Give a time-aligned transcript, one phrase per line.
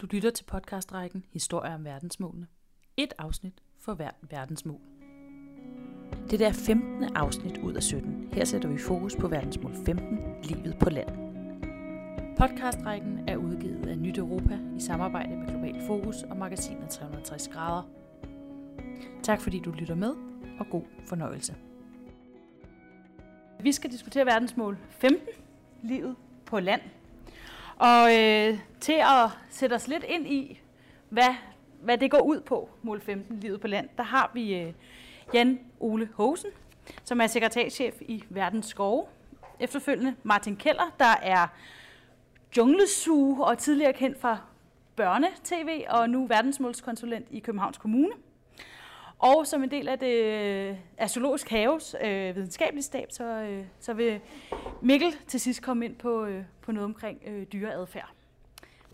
[0.00, 2.46] Du lytter til podcastrækken Historier om verdensmålene.
[2.96, 4.80] Et afsnit for hvert verdensmål.
[6.30, 7.16] Det er 15.
[7.16, 8.28] afsnit ud af 17.
[8.32, 11.08] Her sætter vi fokus på verdensmål 15, livet på land.
[12.36, 17.82] Podcastrækken er udgivet af Nyt Europa i samarbejde med Global Fokus og magasinet 360 grader.
[19.22, 20.14] Tak fordi du lytter med,
[20.60, 21.56] og god fornøjelse.
[23.60, 25.26] Vi skal diskutere verdensmål 15,
[25.82, 26.80] livet på land.
[27.78, 30.60] Og øh, til at sætte os lidt ind i,
[31.08, 31.34] hvad,
[31.82, 34.72] hvad det går ud på, mål 15, livet på land, der har vi øh,
[35.34, 36.50] Jan Ole Hosen,
[37.04, 39.06] som er sekretærchef i Verdens Skove.
[39.60, 41.46] Efterfølgende Martin Keller, der er
[42.56, 44.38] junglesuge og tidligere kendt fra
[44.96, 48.12] børne-tv og nu verdensmålskonsulent i Københavns Kommune.
[49.18, 53.64] Og som en del af det øh, af Zoologisk Haves øh, videnskabelige stab, så, øh,
[53.80, 54.20] så vil
[54.82, 58.10] Mikkel til sidst komme ind på, øh, på noget omkring øh, dyreadfærd.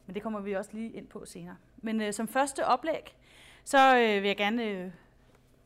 [0.06, 1.56] Men det kommer vi også lige ind på senere.
[1.82, 3.14] Men øh, som første oplæg,
[3.64, 4.90] så øh, vil jeg gerne øh,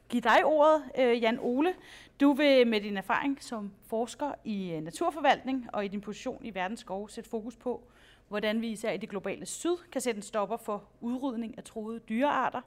[0.09, 1.75] give dig ordet, øh, Jan Ole.
[2.21, 6.55] Du vil med din erfaring som forsker i øh, naturforvaltning og i din position i
[6.55, 7.83] Verdens Skov sætte fokus på,
[8.29, 11.99] hvordan vi især i det globale syd kan sætte en stopper for udrydning af troede
[11.99, 12.61] dyrearter,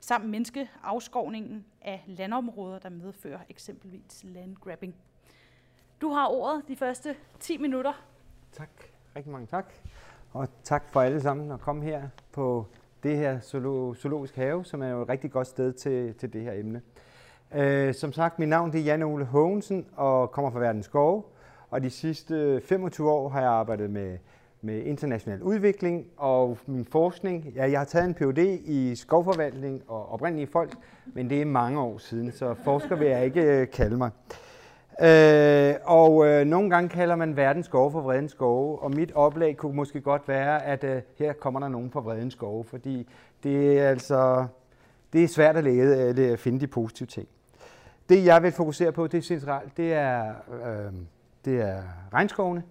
[0.00, 4.94] samt mindske afskovningen af landområder, der medfører eksempelvis landgrabbing.
[6.00, 7.92] Du har ordet de første 10 minutter.
[8.52, 8.70] Tak.
[9.16, 9.72] Rigtig mange tak.
[10.32, 12.66] Og tak for alle sammen at komme her på
[13.02, 13.40] det her
[13.94, 16.82] zoologisk have, som er jo et rigtig godt sted til, til det her emne.
[17.54, 21.22] Uh, som sagt, mit navn det er Jan Ole Hågensen og kommer fra Verdens Skove.
[21.70, 24.18] Og de sidste 25 år har jeg arbejdet med
[24.62, 27.52] med international udvikling og min forskning.
[27.56, 28.60] Ja, jeg har taget en Ph.D.
[28.64, 30.72] i skovforvaltning og oprindelige folk,
[31.06, 34.10] men det er mange år siden, så forsker vil jeg ikke øh, kalde mig.
[35.02, 39.56] Øh, og øh, nogle gange kalder man verdens skove for vredens skove, og mit oplag
[39.56, 43.08] kunne måske godt være, at øh, her kommer der nogen fra vredens skove, fordi
[43.42, 44.46] det er altså
[45.12, 47.28] det er svært at lede, at øh, finde de positive ting.
[48.08, 50.34] Det jeg vil fokusere på, det er centralt, det er,
[50.66, 50.92] øh,
[51.44, 52.62] det er regnskovene,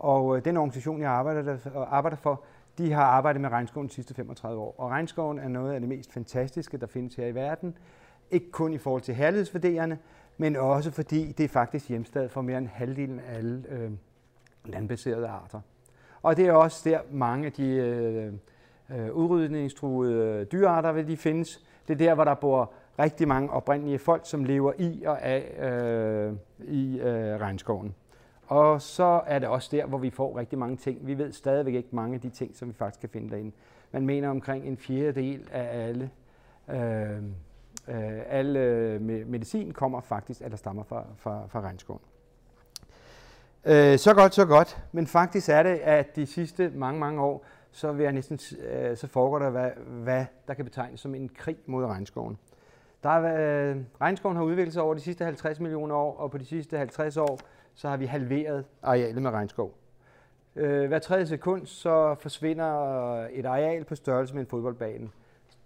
[0.00, 2.44] og øh, den organisation, jeg arbejder, der, arbejder for,
[2.78, 4.74] de har arbejdet med regnskoven de sidste 35 år.
[4.78, 7.78] Og regnskoven er noget af det mest fantastiske, der findes her i verden.
[8.30, 9.98] Ikke kun i forhold til herlighedsværdierne,
[10.38, 13.90] men også fordi det er faktisk hjemsted for mere end halvdelen af alle øh,
[14.64, 15.60] landbaserede arter.
[16.22, 18.32] Og det er også der mange af de øh,
[18.90, 21.64] øh, udrydningstruede øh, dyrearter, vil de findes.
[21.88, 25.70] Det er der, hvor der bor rigtig mange oprindelige folk, som lever i og af
[25.70, 26.32] øh,
[26.68, 27.94] i øh, regnskoven.
[28.50, 31.06] Og så er det også der, hvor vi får rigtig mange ting.
[31.06, 33.52] Vi ved stadigvæk ikke mange af de ting, som vi faktisk kan finde derinde.
[33.92, 36.10] Man mener omkring en fjerdedel af alle,
[36.68, 37.16] øh,
[37.88, 42.00] øh, alle medicin kommer faktisk, eller stammer fra, fra, fra regnskoven.
[43.64, 44.82] Øh, så godt, så godt.
[44.92, 48.96] Men faktisk er det, at de sidste mange, mange år, så, vil jeg næsten, øh,
[48.96, 52.38] så foregår der, hvad, hvad der kan betegnes som en krig mod regnskoven.
[53.02, 56.38] Der er, øh, regnskoven har udviklet sig over de sidste 50 millioner år, og på
[56.38, 57.38] de sidste 50 år,
[57.80, 59.74] så har vi halveret arealet med regnskov.
[60.56, 62.66] Øh, hver tredje sekund, så forsvinder
[63.30, 65.10] et areal på størrelse med en fodboldbane.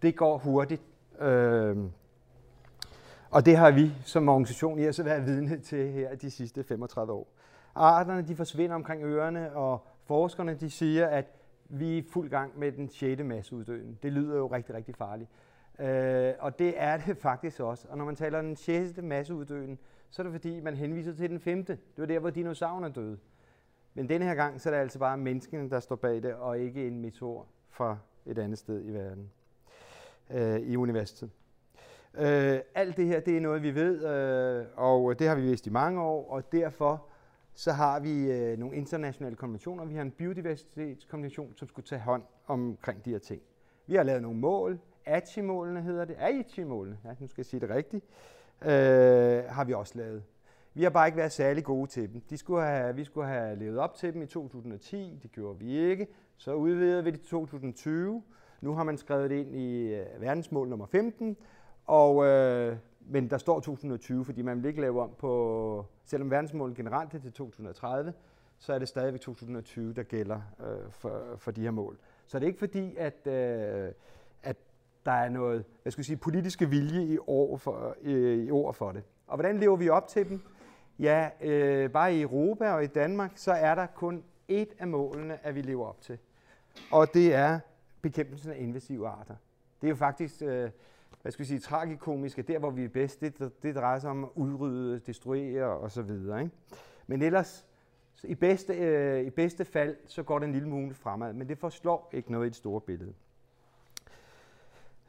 [0.03, 0.83] Det går hurtigt.
[1.21, 1.77] Øh,
[3.31, 7.13] og det har vi som organisation i så været vidne til her de sidste 35
[7.13, 7.27] år.
[7.75, 11.27] Arterne de forsvinder omkring ørerne, og forskerne de siger, at
[11.69, 13.23] vi er fuld gang med den 6.
[13.23, 13.99] masseuddøen.
[14.03, 15.31] Det lyder jo rigtig, rigtig farligt.
[15.79, 17.87] Øh, og det er det faktisk også.
[17.91, 19.03] Og når man taler om den 6.
[19.03, 19.79] masseuddøen,
[20.15, 21.73] så er det fordi, man henviser til den femte.
[21.73, 23.19] Det var der, hvor dinosaurerne døde.
[23.95, 26.59] Men denne her gang, så er det altså bare menneskene, der står bag det, og
[26.59, 29.31] ikke en meteor fra et andet sted i verden,
[30.31, 31.31] øh, i universet.
[32.15, 35.67] Øh, alt det her, det er noget, vi ved, øh, og det har vi vidst
[35.67, 37.07] i mange år, og derfor
[37.55, 39.85] så har vi øh, nogle internationale konventioner.
[39.85, 43.43] Vi har en biodiversitetskonvention, som skulle tage hånd omkring de her ting.
[43.87, 44.79] Vi har lavet nogle mål.
[45.07, 46.17] ACHI-målene hedder det.
[46.19, 48.05] AICHI-målene, ja, nu skal jeg sige det rigtigt
[48.63, 50.23] øh, har vi også lavet.
[50.75, 52.21] Vi har bare ikke været særlig gode til dem.
[52.31, 55.79] De skulle have, vi skulle have levet op til dem i 2010, det gjorde vi
[55.79, 56.07] ikke.
[56.37, 58.23] Så udvidede vi det til 2020.
[58.61, 61.37] Nu har man skrevet det ind i uh, verdensmål nummer 15,
[61.87, 66.77] og, øh, men der står 2020, fordi man vil ikke lave om på, selvom verdensmålet
[66.77, 68.12] generelt er til 2030,
[68.59, 71.99] så er det stadigvæk 2020, der gælder øh, for, for de her mål.
[72.27, 73.93] Så det er ikke fordi, at, øh,
[74.43, 74.57] at
[75.06, 78.75] der er noget hvad skal jeg sige, politiske vilje i, år for, øh, i ord
[78.75, 79.03] for det.
[79.27, 80.41] Og hvordan lever vi op til dem?
[80.99, 85.47] Ja, øh, bare i Europa og i Danmark, så er der kun et af målene,
[85.47, 86.19] at vi lever op til.
[86.91, 87.61] Og det er
[88.03, 89.35] bekæmpelsen af invasive arter.
[89.81, 90.71] Det er jo faktisk, øh,
[91.23, 94.11] hvad skal vi sige, tragikomisk, at der, hvor vi er bedst, det, det drejer sig
[94.11, 96.11] om at udrydde, destruere osv.
[96.11, 96.50] Ikke?
[97.07, 97.67] Men ellers,
[98.25, 101.59] i bedste, øh, i bedste fald, så går det en lille smule fremad, men det
[101.59, 103.15] forslår ikke noget i det store billede.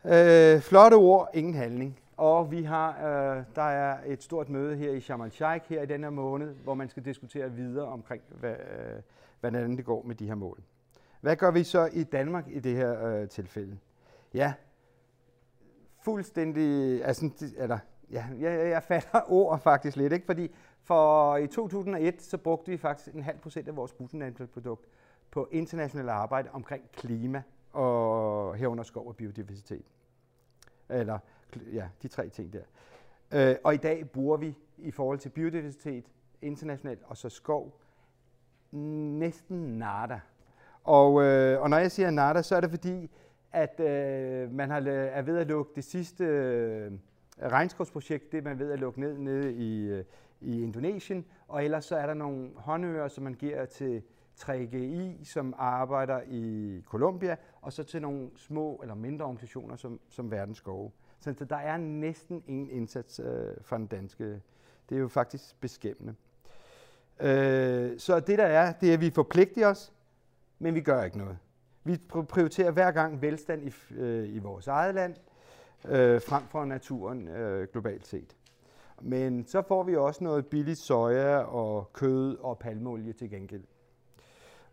[0.07, 1.99] Øh, flotte ord, ingen handling.
[2.17, 5.85] Og vi har, øh, der er et stort møde her i Sharm el-Sheikh her i
[5.85, 9.01] denne måned, hvor man skal diskutere videre omkring, hvad, øh,
[9.39, 10.59] hvordan det går med de her mål.
[11.21, 13.77] Hvad gør vi så i Danmark i det her øh, tilfælde?
[14.33, 14.53] Ja,
[16.03, 17.79] fuldstændig, altså, eller,
[18.11, 20.25] ja, jeg, jeg fatter ord faktisk lidt, ikke?
[20.25, 24.85] fordi for i 2001, så brugte vi faktisk en halv procent af vores bruttonationalprodukt
[25.31, 27.43] på internationalt arbejde omkring klima
[27.75, 29.86] og herunder skov og biodiversitet.
[30.89, 31.19] Eller
[31.74, 32.62] ja, de tre ting der.
[33.33, 36.06] Øh, og i dag bruger vi i forhold til biodiversitet
[36.42, 37.80] internationalt og så skov
[38.72, 40.19] næsten nada.
[40.83, 43.12] Og, øh, og når jeg siger nada, så er det fordi,
[43.51, 46.92] at øh, man har, er ved at lukke det sidste øh,
[47.42, 50.06] regnskovsprojekt, det man ved at lukke ned nede i, øh,
[50.42, 54.04] i Indonesien, og ellers så er der nogle håndører, som man giver til
[54.41, 60.31] 3GI, som arbejder i Colombia, og så til nogle små eller mindre organisationer som, som
[60.31, 60.91] Verdens Skove.
[61.19, 64.41] Så der er næsten ingen indsats øh, fra den danske.
[64.89, 66.15] Det er jo faktisk beskæmmende.
[67.19, 69.93] Øh, så det der er, det er, at vi forpligter os,
[70.59, 71.38] men vi gør ikke noget.
[71.83, 71.97] Vi
[72.29, 75.15] prioriterer hver gang velstand i, øh, i vores eget land,
[75.88, 78.35] øh, frem for naturen øh, globalt set.
[79.01, 83.63] Men så får vi også noget billigt soja og kød og palmeolie til gengæld.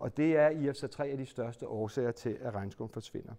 [0.03, 3.33] Og det er i og tre af de største årsager til, at regnskoven forsvinder.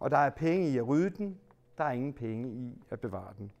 [0.00, 1.38] Og der er penge i at rydde den,
[1.78, 3.52] der er ingen penge i at bevare den.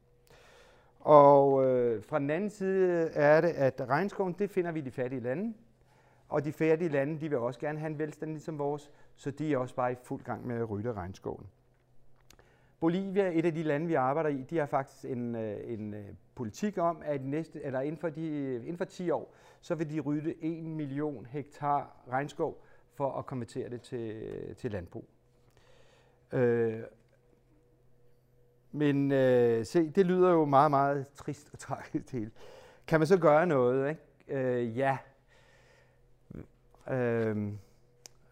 [1.00, 4.90] Og øh, fra den anden side er det, at regnskoven, det finder vi i de
[4.90, 5.54] fattige lande.
[6.28, 9.52] Og de fattige lande, de vil også gerne have en velstand ligesom vores, så de
[9.52, 11.46] er også bare i fuld gang med at rydde regnskoven.
[12.82, 16.04] Bolivia, et af de lande, vi arbejder i, de har faktisk en, øh, en øh,
[16.34, 20.00] politik om, at næste, eller inden, for de, inden for 10 år, så vil de
[20.00, 22.62] rydde 1 million hektar regnskov
[22.94, 25.08] for at konvertere det til, til landbrug.
[26.32, 26.80] Øh,
[28.72, 32.30] men øh, se, det lyder jo meget, meget trist og tragisk til.
[32.86, 33.88] Kan man så gøre noget?
[33.88, 34.40] Ikke?
[34.40, 34.98] Øh, ja.
[36.90, 37.36] Øh,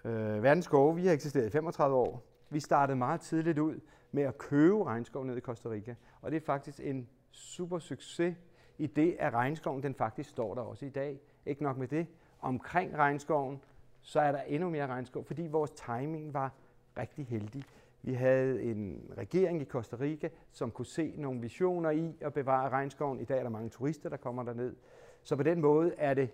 [0.05, 2.23] øh, Verdens Skove, vi har eksisteret i 35 år.
[2.50, 3.81] Vi startede meget tidligt ud
[4.12, 5.95] med at købe regnskov ned i Costa Rica.
[6.21, 8.37] Og det er faktisk en super succes
[8.79, 11.21] i det, at regnskoven den faktisk står der også i dag.
[11.47, 12.07] Ikke nok med det.
[12.41, 13.61] Omkring regnskoven,
[14.01, 16.53] så er der endnu mere regnskov, fordi vores timing var
[16.99, 17.65] rigtig heldig.
[18.03, 22.69] Vi havde en regering i Costa Rica, som kunne se nogle visioner i at bevare
[22.69, 23.21] regnskoven.
[23.21, 24.77] I dag er der mange turister, der kommer derned.
[25.23, 26.31] Så på den måde er det,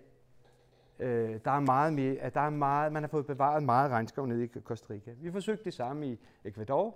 [0.99, 4.27] øh, der er meget mere, at der er meget, man har fået bevaret meget regnskov
[4.27, 5.11] nede i Costa Rica.
[5.17, 6.95] Vi forsøgte det samme i Ecuador.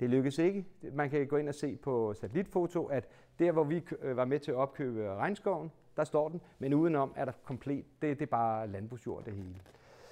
[0.00, 0.64] Det lykkedes ikke.
[0.92, 3.08] Man kan gå ind og se på satellitfoto, at
[3.38, 7.12] der, hvor vi øh, var med til at opkøbe regnskoven, der står den, men udenom
[7.16, 9.60] er der komplet, det, det er bare landbrugsjord det hele.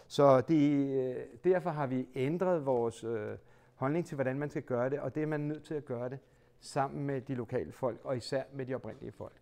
[0.07, 3.37] Så det, øh, derfor har vi ændret vores øh,
[3.75, 6.09] holdning til, hvordan man skal gøre det, og det er man nødt til at gøre
[6.09, 6.19] det
[6.61, 9.37] sammen med de lokale folk, og især med de oprindelige folk.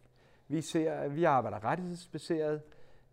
[0.49, 2.63] Vi, ser, vi arbejder rettighedsbaseret.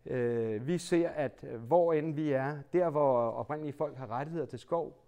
[0.05, 4.45] Øh, vi ser, at øh, hvor end vi er, der hvor oprindelige folk har rettigheder
[4.45, 5.00] til skov,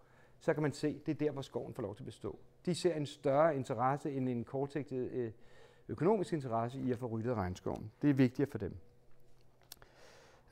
[0.43, 2.39] så kan man se, det er der, hvor skoven får lov til at bestå.
[2.65, 5.31] De ser en større interesse end en kortsigtet øh,
[5.89, 7.91] økonomisk interesse i at få ryddet regnskoven.
[8.01, 8.75] Det er vigtigt for dem.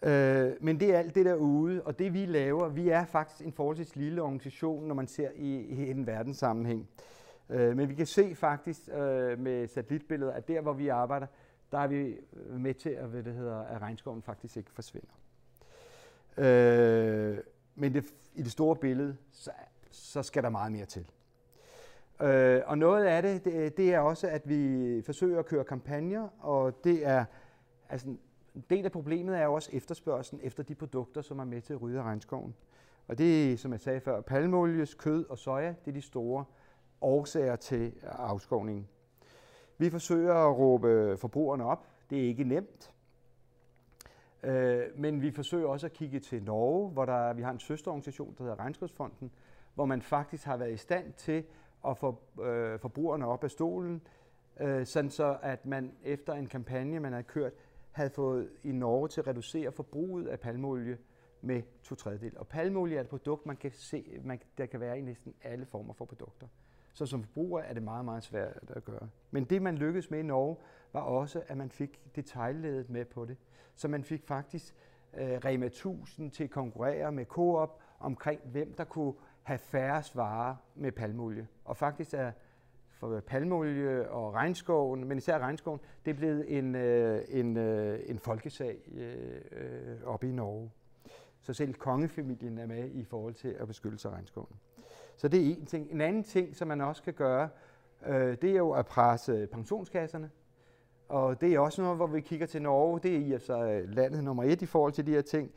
[0.01, 3.53] Øh, men det er alt det derude, og det vi laver, vi er faktisk en
[3.53, 6.89] forholdsvis lille organisation, når man ser i, i en verdenssammenhæng.
[7.49, 11.27] Øh, men vi kan se faktisk øh, med satellitbilleder, at der hvor vi arbejder,
[11.71, 12.17] der er vi
[12.49, 15.13] med til, at, hvad det hedder, at regnskoven faktisk ikke forsvinder.
[16.37, 17.37] Øh,
[17.75, 18.05] men det,
[18.35, 19.51] i det store billede, så,
[19.91, 21.05] så skal der meget mere til.
[22.21, 26.27] Øh, og noget af det, det, det er også, at vi forsøger at køre kampagner,
[26.39, 27.25] og det er,
[27.89, 28.07] altså
[28.55, 31.73] en del af problemet er jo også efterspørgselen efter de produkter, som er med til
[31.73, 32.55] at rydde regnskoven.
[33.07, 36.45] Og det er, som jeg sagde før, palmolies, kød og soja, det er de store
[37.01, 38.87] årsager til afskovningen.
[39.77, 41.87] Vi forsøger at råbe forbrugerne op.
[42.09, 42.93] Det er ikke nemt.
[44.43, 48.35] Øh, men vi forsøger også at kigge til Norge, hvor der, vi har en søsterorganisation,
[48.37, 49.31] der hedder Regnskovsfonden,
[49.75, 51.43] hvor man faktisk har været i stand til
[51.87, 54.01] at få øh, forbrugerne op af stolen,
[54.59, 57.53] øh, sådan så at man efter en kampagne, man har kørt,
[57.91, 60.97] havde fået i Norge til at reducere forbruget af palmeolie
[61.41, 62.37] med to tredjedel.
[62.37, 65.65] Og palmolie er et produkt, man kan se, man, der kan være i næsten alle
[65.65, 66.47] former for produkter.
[66.93, 69.09] Så som forbruger er det meget, meget svært at gøre.
[69.31, 70.55] Men det, man lykkedes med i Norge,
[70.93, 73.37] var også, at man fik detaljledet med på det.
[73.75, 74.75] Så man fik faktisk
[75.13, 79.13] øh, Rema 1000 til at konkurrere med Coop omkring, hvem der kunne
[79.43, 81.47] have færre varer med palmolie.
[81.65, 82.31] Og faktisk er
[82.91, 88.19] for palmolie og regnskoven, men især regnskoven, det er blevet en, øh, en, øh, en
[88.19, 90.71] folkesag øh, øh oppe i Norge.
[91.41, 94.55] Så selv kongefamilien er med i forhold til at beskytte sig regnskoven.
[95.17, 95.91] Så det er en ting.
[95.91, 97.49] En anden ting, som man også kan gøre,
[98.05, 100.29] øh, det er jo at presse pensionskasserne.
[101.09, 102.99] Og det er også noget, hvor vi kigger til Norge.
[103.03, 105.51] Det er i altså landet nummer et i forhold til de her ting.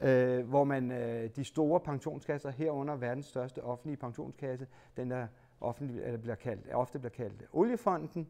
[0.00, 5.26] Øh, hvor man øh, de store pensionskasser herunder verdens største offentlige pensionskasse, den der
[5.60, 8.28] offentlig, eller bliver kaldt, ofte bliver kaldt oliefonden,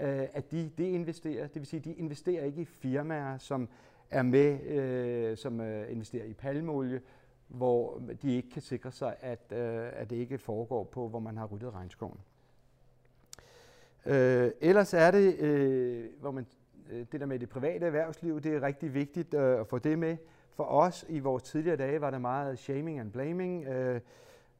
[0.00, 1.46] øh, at de, de investerer.
[1.46, 3.68] Det vil sige, de investerer ikke i firmaer, som
[4.10, 7.00] er med, øh, som øh, investerer i palmeolie,
[7.48, 11.36] hvor de ikke kan sikre sig, at, øh, at det ikke foregår på, hvor man
[11.36, 12.18] har ryddet regnskoven.
[14.06, 16.46] Øh, ellers er det, øh, hvor man,
[16.90, 19.98] øh, det der med det private erhvervsliv, det er rigtig vigtigt øh, at få det
[19.98, 20.16] med.
[20.54, 23.66] For os i vores tidligere dage var der meget shaming and blaming.
[23.66, 24.00] Øh,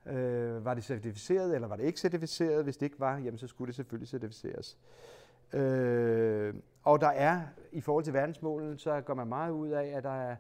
[0.06, 2.64] øh, var det certificeret, eller var det ikke certificeret?
[2.64, 4.78] Hvis det ikke var, jamen, så skulle det selvfølgelig certificeres.
[5.52, 7.40] Øh, og der er,
[7.72, 10.36] i forhold til verdensmålen, så går man meget ud af, at der er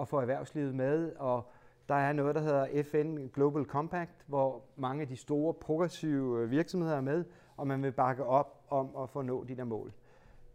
[0.00, 1.50] at få erhvervslivet med, og
[1.88, 6.50] der er noget, der hedder FN Global Compact, hvor mange af de store progressive øh,
[6.50, 7.24] virksomheder er med,
[7.56, 9.92] og man vil bakke op om at få nå de der mål.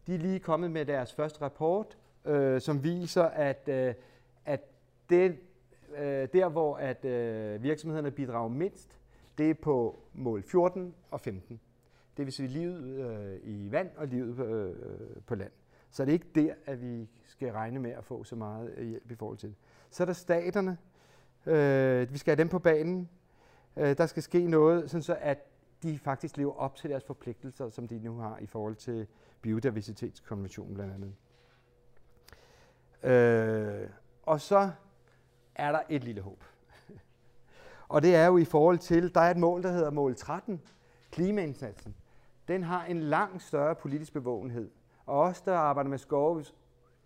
[0.08, 3.94] De er lige kommet med deres første rapport, øh, som viser, at, øh,
[4.46, 4.62] at
[5.10, 5.38] det,
[5.98, 9.00] øh, der, hvor at, øh, virksomhederne bidrager mindst,
[9.38, 11.60] det er på mål 14 og 15.
[12.18, 15.52] Det vil sige livet øh, i vand og livet øh, øh, på land.
[15.92, 18.88] Så det er ikke der, at vi skal regne med at få så meget øh,
[18.90, 19.58] hjælp i forhold til det.
[19.90, 20.78] Så er der staterne.
[21.46, 23.10] Øh, vi skal have dem på banen.
[23.78, 25.38] Øh, der skal ske noget, sådan så at
[25.84, 29.08] de faktisk lever op til deres forpligtelser, som de nu har i forhold til
[29.42, 31.14] biodiversitetskonventionen blandt andet.
[33.04, 33.90] Øh,
[34.24, 34.72] og så
[35.56, 36.44] er der et lille håb.
[37.90, 40.62] og det er jo i forhold til, der er et mål, der hedder mål 13,
[41.12, 41.96] klimaindsatsen.
[42.48, 44.72] Den har en langt større politisk bevågenhed.
[45.06, 46.46] Og os, der arbejder med skove,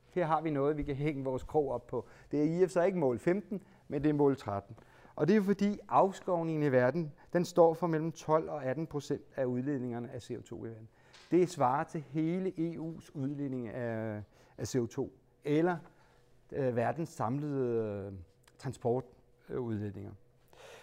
[0.09, 2.05] her har vi noget, vi kan hænge vores krog op på.
[2.31, 4.75] Det er i og for sig ikke mål 15, men det er mål 13.
[5.15, 8.87] Og det er jo fordi afskovningen i verden, den står for mellem 12 og 18
[8.87, 10.89] procent af udledningerne af CO2 i verden.
[11.31, 14.21] Det svarer til hele EU's udledning af,
[14.57, 15.09] af CO2,
[15.43, 15.77] eller
[16.55, 18.13] øh, verdens samlede øh,
[18.57, 20.11] transportudledninger.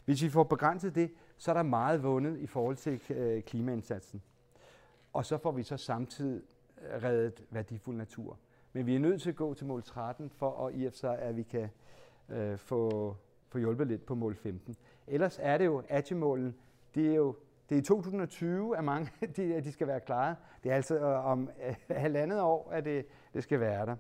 [0.05, 4.23] Hvis vi får begrænset det, så er der meget vundet i forhold til øh, klimaindsatsen.
[5.13, 6.43] Og så får vi så samtidig
[6.83, 8.39] øh, reddet værdifuld natur.
[8.73, 11.19] Men vi er nødt til at gå til mål 13 for at i og sig,
[11.19, 11.69] at vi kan
[12.29, 13.17] øh, få
[13.49, 14.77] få hjulpet lidt på mål 15.
[15.07, 16.55] Ellers er det jo, ATI-målen,
[16.95, 17.35] det er jo
[17.69, 20.37] det er i 2020, at mange de, de skal være klare.
[20.65, 23.97] Det er altså øh, om øh, halvandet år, at det, det skal være der.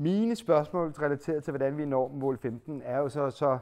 [0.00, 3.58] Mine spørgsmål relateret til, hvordan vi når mål 15, er jo så, så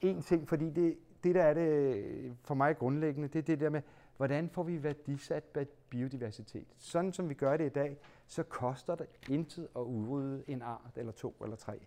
[0.00, 3.60] en ting, fordi det, det, der er det øh, for mig grundlæggende, det er det
[3.60, 3.82] der med,
[4.16, 6.66] hvordan får vi værdisat biodiversitet.
[6.78, 10.92] Sådan som vi gør det i dag, så koster det intet at udrydde en art,
[10.96, 11.80] eller to, eller tre.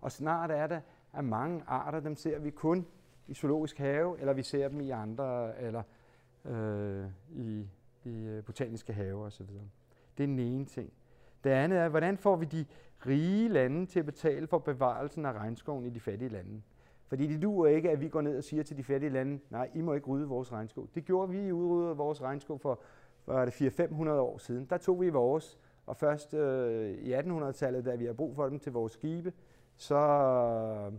[0.00, 2.86] Og snart er det, at mange arter, dem ser vi kun
[3.26, 5.82] i zoologisk have, eller vi ser dem i andre, eller
[6.44, 7.68] øh, i,
[8.04, 9.46] i øh, botaniske haver osv.
[10.18, 10.92] Det er den ene ting.
[11.44, 12.66] Det andet er, hvordan får vi de
[13.06, 16.62] rige lande til at betale for bevarelsen af regnskoven i de fattige lande?
[17.06, 19.70] Fordi det duer ikke, at vi går ned og siger til de fattige lande, nej,
[19.74, 20.88] I må ikke rydde vores regnskov.
[20.94, 22.80] Det gjorde vi, i udryddede vores regnskov for,
[23.24, 24.66] for det 400-500 år siden.
[24.70, 28.58] Der tog vi vores, og først øh, i 1800-tallet, da vi har brug for dem
[28.58, 29.32] til vores skibe,
[29.76, 30.90] så,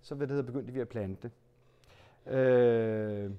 [0.00, 1.30] så hvad det hedder, begyndte vi at plante.
[2.26, 3.30] Øh,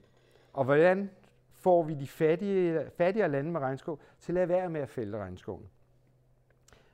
[0.53, 1.09] og hvordan
[1.53, 5.17] får vi de fattige, fattigere lande med regnskov til at lade være med at fælde
[5.17, 5.69] regnskoven?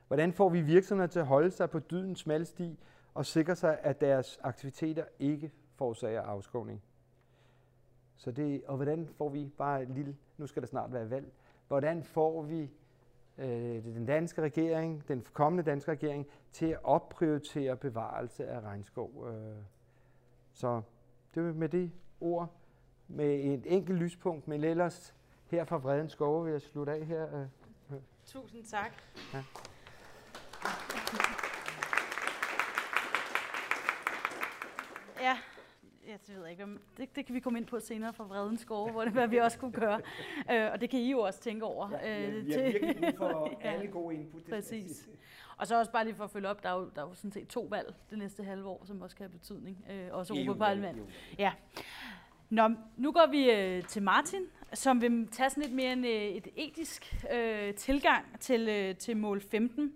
[0.06, 2.78] Hvordan får vi virksomheder til at holde sig på dydens smalle sti
[3.14, 6.82] og sikre sig, at deres aktiviteter ikke forårsager afskovning?
[8.16, 11.32] Så det, og hvordan får vi bare et lille, nu skal der snart være valg,
[11.68, 12.70] hvordan får vi
[13.38, 19.28] øh, den danske regering, den kommende danske regering, til at opprioritere bevarelse af regnskov.
[19.28, 19.56] Øh.
[20.52, 20.82] Så
[21.34, 22.52] det er med det ord,
[23.08, 25.14] med et enkelt lyspunkt, men ellers
[25.46, 27.48] her fra Vredens Skove vil jeg slutte af her.
[27.90, 27.98] Øh.
[28.26, 28.92] Tusind tak.
[29.34, 29.42] Ja.
[35.26, 35.36] Ja,
[36.08, 36.64] jeg ved ikke,
[36.96, 39.36] det, det kan vi komme ind på senere fra Vredens Skove, hvor det hvad vi
[39.36, 40.00] også kunne gøre.
[40.52, 41.90] Øh, og det kan I jo også tænke over.
[41.90, 44.42] Ja, vi, har, virkelig for ja, alle gode input.
[44.50, 45.08] Præcis.
[45.58, 47.14] Og så også bare lige for at følge op, der er jo, der er jo
[47.14, 49.84] sådan set to valg det næste halve år, som også kan have betydning.
[49.90, 50.98] Øh, også Europaparlament.
[51.38, 51.52] Ja.
[52.50, 54.42] Nå, nu går vi øh, til Martin,
[54.74, 59.16] som vil tage sådan lidt mere en, øh, et etisk øh, tilgang til, øh, til
[59.16, 59.92] mål 15,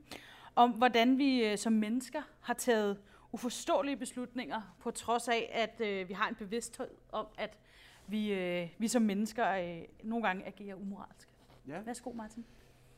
[0.57, 2.99] om hvordan vi øh, som mennesker har taget
[3.33, 7.59] uforståelige beslutninger, på trods af, at øh, vi har en bevidsthed om, at
[8.07, 11.29] vi, øh, vi som mennesker øh, nogle gange agerer umoralsk.
[11.69, 11.81] Ja.
[11.81, 12.45] Værsgo, Martin.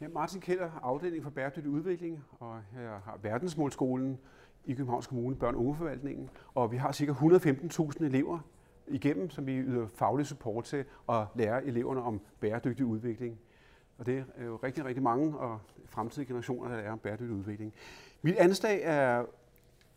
[0.01, 4.19] Ja, Martin Keller, afdeling for bæredygtig udvikling, og jeg har verdensmålskolen
[4.65, 7.13] i Københavns Kommune, børn- og ungeforvaltningen, og vi har ca.
[7.13, 8.39] 115.000 elever
[8.89, 13.39] igennem, som vi yder faglig support til at lære eleverne om bæredygtig udvikling.
[13.99, 17.75] Og det er jo rigtig, rigtig mange og fremtidige generationer, der lærer om bæredygtig udvikling.
[18.23, 19.25] Mit anslag er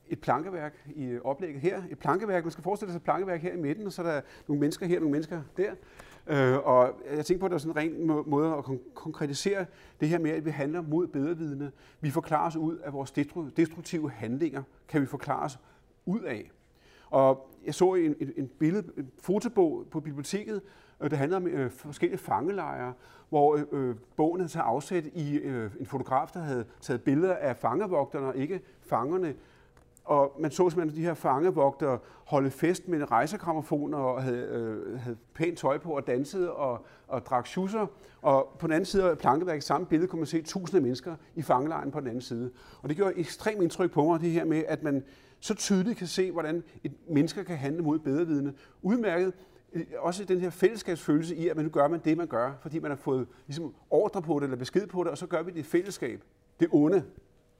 [0.09, 1.81] et plankeværk i oplægget her.
[1.91, 4.21] Et plankeværk, man skal forestille sig et plankeværk her i midten, og så er der
[4.47, 5.71] nogle mennesker her, nogle mennesker der.
[6.27, 9.65] Øh, og jeg tænker på, at der er sådan en ren måde at konkretisere
[9.99, 11.71] det her med, at vi handler mod bedrevidende.
[12.01, 13.11] Vi forklarer os ud af vores
[13.57, 15.59] destruktive handlinger, kan vi forklare os
[16.05, 16.51] ud af.
[17.09, 20.61] Og jeg så en, en, en billede, en fotobog på biblioteket, øh,
[20.99, 22.93] og det handler om øh, forskellige fangelejre,
[23.29, 27.57] hvor øh, bogen havde taget afsæt i øh, en fotograf, der havde taget billeder af
[27.57, 29.35] fangevogterne, og ikke fangerne.
[30.05, 35.17] Og man så simpelthen de her fangevogtere holde fest med rejsekrammofoner og havde, øh, havde
[35.33, 37.87] pænt tøj på og dansede og, og drak schusser.
[38.21, 41.15] Og på den anden side af plankeværket, samme billede, kunne man se tusinder af mennesker
[41.35, 42.51] i fangelejren på den anden side.
[42.81, 45.03] Og det gjorde ekstremt indtryk på mig, det her med, at man
[45.39, 48.53] så tydeligt kan se, hvordan et menneske kan handle mod bedrevidende.
[48.81, 49.33] Udmærket
[49.73, 52.79] øh, også den her fællesskabsfølelse i, at man nu gør man det, man gør, fordi
[52.79, 55.51] man har fået ligesom, ordre på det eller besked på det, og så gør vi
[55.51, 56.23] det i fællesskab.
[56.59, 57.03] Det onde.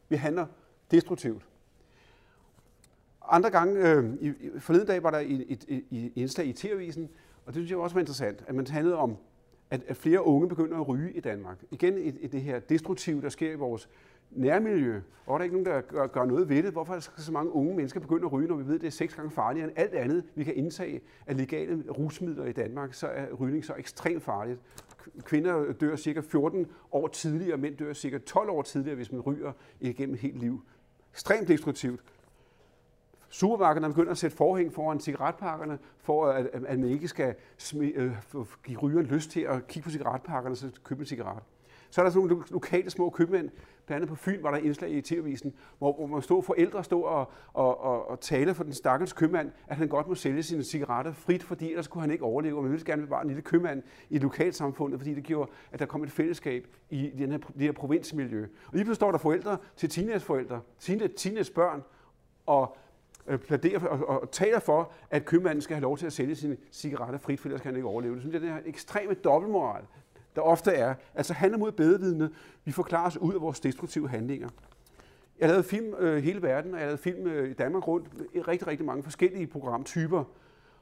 [0.10, 0.46] Vi handler
[0.92, 1.46] destruktivt.
[3.30, 7.10] Andre gange, øh, i, forleden dag var der et, et, et, et indslag i TV-avisen,
[7.46, 9.18] og det synes jeg også var interessant, at man handlede om,
[9.70, 11.58] at, at flere unge begynder at ryge i Danmark.
[11.72, 13.90] Igen et, et, det her destruktive, der sker i vores
[14.32, 15.02] nærmiljø.
[15.26, 16.72] Og er der ikke nogen, der gør, gør noget ved det?
[16.72, 18.92] Hvorfor skal så mange unge mennesker begynde at ryge, når vi ved, at det er
[18.92, 23.08] seks gange farligere end alt andet, vi kan indtage af legale rusmidler i Danmark, så
[23.08, 24.60] er rygning så ekstremt farligt.
[25.24, 29.52] Kvinder dør cirka 14 år tidligere, mænd dør cirka 12 år tidligere, hvis man ryger
[29.80, 30.62] igennem et helt liv.
[31.14, 32.02] Ekstremt destruktivt.
[33.36, 37.36] Supermarkederne begynder at sætte forhæng foran cigaretpakkerne, for at, at man ikke skal
[37.76, 38.12] øh,
[38.64, 41.44] give rygeren lyst til at kigge på cigaretpakkerne og så købe en cigaret.
[41.90, 43.50] Så er der sådan nogle lokale små købmænd,
[43.86, 47.04] blandt andet på Fyn var der indslag i TV-avisen, hvor, hvor man stod forældre stod
[47.04, 50.64] og, og, og, og tale for den stakkels købmand, at han godt må sælge sine
[50.64, 52.58] cigaretter frit, fordi ellers kunne han ikke overleve.
[52.58, 55.86] Og man ville gerne bevare en lille købmand i lokalsamfundet, fordi det gjorde, at der
[55.86, 58.42] kom et fællesskab i den her, det her provinsmiljø.
[58.44, 60.62] Og lige pludselig står der forældre til teenageforældre,
[61.16, 61.84] teenagebørn,
[62.46, 62.78] og
[63.28, 66.58] øh, pladerer og, og taler for, at købmanden skal have lov til at sælge sine
[66.72, 68.14] cigaretter frit, for ellers kan han ikke overleve.
[68.14, 69.84] Det synes jeg, det er ekstreme dobbeltmoral,
[70.36, 70.96] der ofte er.
[71.16, 72.30] Altså handler mod bedrevidende,
[72.66, 74.50] Vi forklarer os ud af vores destruktive handlinger.
[75.40, 78.42] Jeg lavede film øh, hele verden, og jeg lavede film øh, i Danmark rundt i
[78.42, 80.24] rigtig, rigtig mange forskellige programtyper.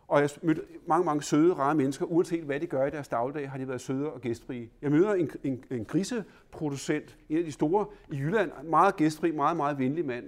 [0.08, 3.49] Og jeg mødte mange, mange søde, rare mennesker, uanset hvad de gør i deres dagligdag,
[3.49, 4.69] har de været søde og gæstfrie.
[4.82, 9.58] Jeg møder en, en, en griseproducent, en af de store i Jylland, meget gæstfri, meget,
[9.58, 10.25] meget venlig mand.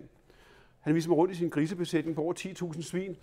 [0.86, 2.34] Han viser mig rundt i sin grisebesætning på over
[2.74, 3.15] 10.000 svin,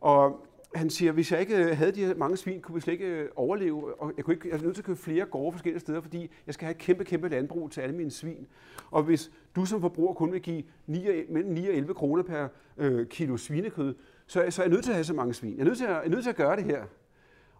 [0.00, 3.06] og han siger, hvis jeg ikke havde de her mange svin, kunne vi slet ikke
[3.06, 4.00] øh, overleve.
[4.02, 6.30] Og jeg, kunne ikke, jeg er nødt til at købe flere gårde forskellige steder, fordi
[6.46, 8.46] jeg skal have et kæmpe, kæmpe landbrug til alle mine svin.
[8.90, 12.48] Og hvis du som forbruger kun vil give 9, mellem 9 og 11 kroner per
[12.76, 13.94] øh, kilo svinekød,
[14.26, 15.52] så, så er jeg nødt til at have så mange svin.
[15.56, 16.84] Jeg er nødt til at, jeg er nødt til at gøre det her.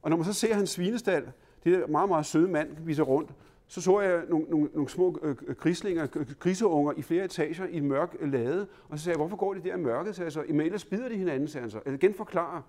[0.03, 1.33] Og når man så ser hans svinestal,
[1.65, 3.31] det er meget, meget søde mand viser rundt,
[3.69, 6.07] så så jeg nogle, nogle, nogle små øh, øh, grislinger,
[6.39, 9.55] griseunger i flere etager i en mørk øh, lade, og så sagde jeg, hvorfor går
[9.55, 10.17] de der i mørket?
[10.17, 11.81] Så jeg så, Jamen, ellers spider de hinanden, sagde han så.
[11.87, 12.63] Eller genforklare.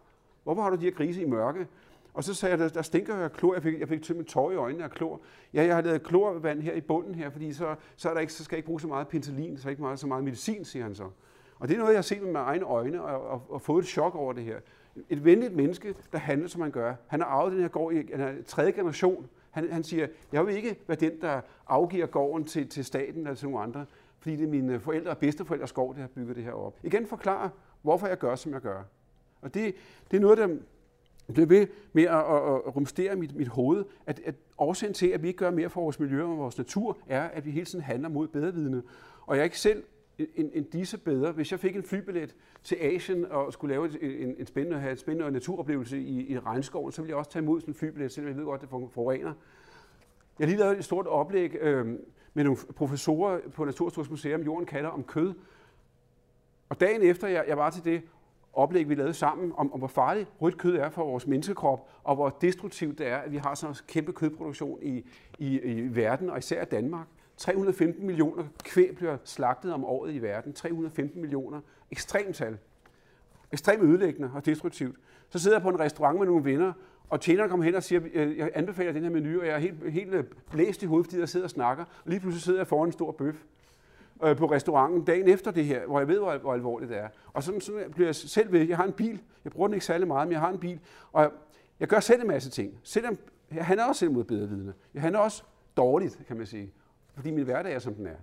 [0.44, 1.68] Hvorfor har du de her grise i mørke?
[2.14, 3.54] Og så sagde jeg, der, der stinker af klor.
[3.54, 5.22] Jeg fik, jeg fik med tår i øjnene af klor.
[5.54, 8.34] Ja, jeg har lavet klorvand her i bunden her, fordi så, så, er der ikke,
[8.34, 10.84] så skal jeg ikke bruge så meget penicillin, så ikke meget, så meget medicin, siger
[10.84, 11.10] han så.
[11.60, 13.82] Og det er noget, jeg har set med mine egne øjne og, og, og fået
[13.82, 14.60] et chok over det her.
[15.10, 16.96] Et venligt menneske, der handler, som han gør.
[17.08, 19.30] Han har arvet den her gård i han er tredje generation.
[19.52, 23.36] Han, han siger, jeg vil ikke være den, der afgiver gården til, til staten eller
[23.36, 23.86] til nogen andre,
[24.20, 26.76] fordi det er mine forældre og bedsteforældres gård, der har bygget det her op.
[26.84, 27.50] Igen forklare,
[27.82, 28.84] hvorfor jeg gør, som jeg gør.
[29.42, 29.76] Og det,
[30.12, 30.48] det er noget, der
[31.34, 35.24] bliver ved med at, at, at rumstere mit, mit hoved, at, at årsagen til, at
[35.24, 37.84] vi ikke gør mere for vores miljø og vores natur, er, at vi hele tiden
[37.84, 38.84] handler mod bedrevidende.
[39.26, 39.84] Og jeg er ikke selv
[40.36, 41.32] end, end disse bedre.
[41.32, 44.98] Hvis jeg fik en flybillet til Asien og skulle lave en, en spændende, have en
[44.98, 48.30] spændende naturoplevelse i, i regnskoven, så ville jeg også tage imod sådan en flybillet, selvom
[48.30, 49.34] jeg ved godt, at det forurener.
[50.40, 51.86] Jeg har lige lavet et stort oplæg øh,
[52.34, 55.34] med nogle professorer på Naturhistorisk Museum, Jorden kalder om kød.
[56.70, 58.02] Og dagen efter jeg, jeg var til det,
[58.54, 62.16] oplæg, vi lavede sammen, om, om hvor farligt rødt kød er for vores menneskekrop, og
[62.16, 65.06] hvor destruktivt det er, at vi har sådan en kæmpe kødproduktion i,
[65.40, 67.08] i, i verden, og især i Danmark.
[67.40, 70.54] 315 millioner kvæg bliver slagtet om året i verden.
[70.54, 71.62] 315 millioner.
[71.92, 72.58] Ekstremt tal.
[73.52, 74.96] Ekstremt ødelæggende og destruktivt.
[75.30, 76.74] Så sidder jeg på en restaurant med nogle venner,
[77.10, 79.60] og tjeneren kommer hen og siger, øh, jeg anbefaler den her menu, og jeg er
[79.60, 81.84] helt, helt øh, blæst i hovedet, fordi jeg sidder og snakker.
[81.84, 83.44] Og lige pludselig sidder jeg foran en stor bøf
[84.24, 87.08] øh, på restauranten dagen efter det her, hvor jeg ved, hvor, hvor alvorligt det er.
[87.34, 88.68] Og sådan, sådan bliver jeg selv ved.
[88.68, 89.22] Jeg har en bil.
[89.44, 90.80] Jeg bruger den ikke særlig meget, men jeg har en bil.
[91.12, 91.32] Og jeg,
[91.80, 92.80] jeg gør selv en masse ting.
[92.84, 93.18] Selvom
[93.52, 94.74] jeg handler også selv mod bedre vidne.
[94.94, 95.44] Jeg handler også
[95.78, 96.72] dårligt, kan man sige.
[97.20, 98.16] Fordi min hverdag er, som den er.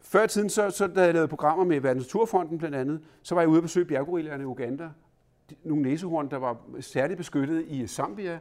[0.00, 3.34] Før i tiden, så, så, da jeg lavede programmer med Verdens Naturfonden blandt andet, så
[3.34, 4.90] var jeg ude at besøge bjerggorillerne i Uganda.
[5.64, 8.38] nogle næsehorn, der var særligt beskyttet i Zambia.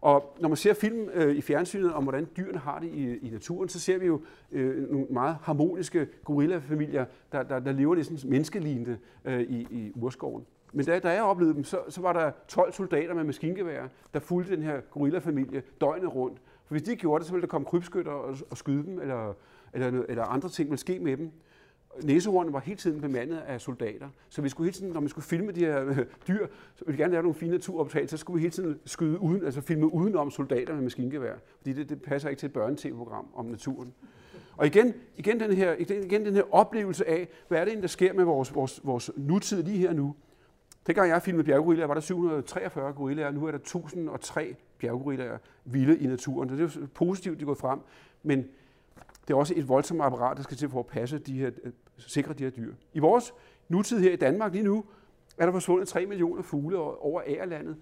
[0.00, 3.30] Og når man ser film øh, i fjernsynet om, hvordan dyrene har det i, i
[3.30, 4.20] naturen, så ser vi jo
[4.52, 10.46] øh, nogle meget harmoniske gorillafamilier, der, der, der lever lidt menneskelignende øh, i, i urskoven.
[10.72, 14.20] Men da, da jeg oplevede dem, så, så var der 12 soldater med maskingevær, der
[14.20, 16.38] fulgte den her gorillafamilie døgnet rundt.
[16.68, 19.34] For hvis de gjorde det, så ville der komme krybskytter og, og skyde dem, eller,
[19.72, 21.30] eller, eller andre ting ville ske med dem.
[22.02, 25.24] Næsehornene var hele tiden bemandet af soldater, så vi skulle hele tiden, når vi skulle
[25.24, 28.34] filme de her øh, dyr, så ville vi gerne lave nogle fine naturoptagelser, så skulle
[28.34, 32.28] vi hele tiden skyde uden, altså filme udenom soldater med maskingevær, fordi det, det passer
[32.28, 33.94] ikke til et børne-tv-program om naturen.
[34.56, 37.88] Og igen, igen, den her, igen den her oplevelse af, hvad er det egentlig, der
[37.88, 40.14] sker med vores, vores, vores nutid lige her nu.
[40.88, 46.06] Dengang jeg filmede bjerggorillaer, var der 743 gorillaer, nu er der 1003 bjerggorillaer vilde i
[46.06, 46.48] naturen.
[46.48, 47.80] Så det er jo positivt, de går frem,
[48.22, 48.38] men
[49.28, 51.72] det er også et voldsomt apparat, der skal til for at passe de her, øh,
[51.96, 52.74] sikre de her dyr.
[52.92, 53.34] I vores
[53.68, 54.84] nutid her i Danmark lige nu,
[55.38, 57.76] er der forsvundet 3 millioner fugle over Ærlandet.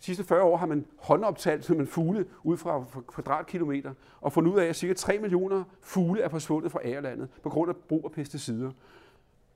[0.00, 4.58] De sidste 40 år har man håndoptalt man fugle ud fra kvadratkilometer, og fundet ud
[4.58, 8.12] af, at cirka 3 millioner fugle er forsvundet fra Ærlandet på grund af brug af
[8.12, 8.70] pesticider.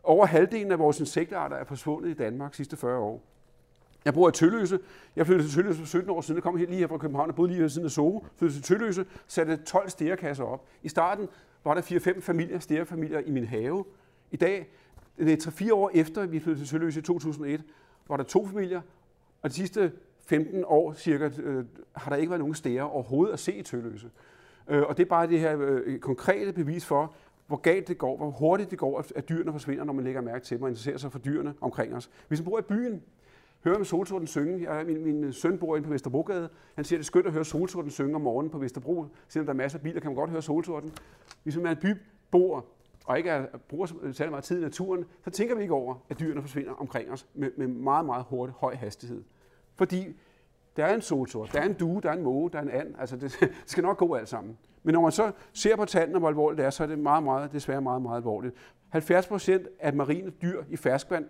[0.03, 3.23] Over halvdelen af vores insektarter er forsvundet i Danmark de sidste 40 år.
[4.05, 4.79] Jeg bor i Tølløse.
[5.17, 6.37] Jeg flyttede til Tølløse for 17 år siden.
[6.37, 8.25] Jeg kom lige her fra København og boede lige her siden af Soho.
[8.37, 10.67] Flyttede til Tølløse, satte 12 stærkasser op.
[10.83, 11.29] I starten
[11.65, 13.85] var der 4-5 familier, stærfamilier i min have.
[14.31, 14.69] I dag,
[15.19, 17.63] det er 3-4 år efter, vi flyttede til Tølløse i 2001,
[18.09, 18.81] var der to familier,
[19.43, 19.93] og de sidste
[20.27, 24.11] 15 år cirka, øh, har der ikke været nogen stære overhovedet at se i Tølløse.
[24.69, 27.15] Øh, og det er bare det her øh, konkrete bevis for,
[27.51, 30.45] hvor galt det går, hvor hurtigt det går, at dyrene forsvinder, når man lægger mærke
[30.45, 32.11] til dem og interesserer sig for dyrene omkring os.
[32.29, 33.03] Hvis man bor i byen,
[33.65, 34.73] hører man solsorten synge.
[34.73, 36.49] Jeg, min, min øh, søn bor inde på Vesterbrogade.
[36.75, 39.07] Han siger, det er skønt at høre solsorten synge om morgenen på Vesterbro.
[39.29, 40.93] Selvom der er masser af biler, kan man godt høre solsorten.
[41.43, 42.67] Hvis man er en bybor,
[43.05, 45.95] og ikke er, bruger øh, særlig meget tid i naturen, så tænker vi ikke over,
[46.11, 49.23] at dyrene forsvinder omkring os med, med meget, meget hurtig, høj hastighed.
[49.75, 50.17] Fordi
[50.77, 52.71] der er en solsort, der er en due, der er en måge, der er en
[52.71, 52.95] and.
[52.99, 54.59] Altså det, det skal nok gå alt sammen.
[54.83, 57.23] Men når man så ser på tallene, hvor alvorligt det er, så er det meget,
[57.23, 58.55] meget, desværre meget, meget alvorligt.
[58.89, 61.25] 70 procent af marine dyr i ferskvand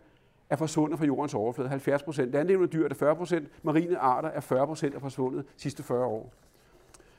[0.51, 1.69] er forsvundet fra jordens overflade.
[1.69, 2.33] 70 procent.
[2.33, 3.49] Landlevende dyr er 40 procent.
[3.63, 6.33] Marine arter er 40 procent er forsvundet de sidste 40 år.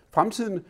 [0.09, 0.65] Fremtiden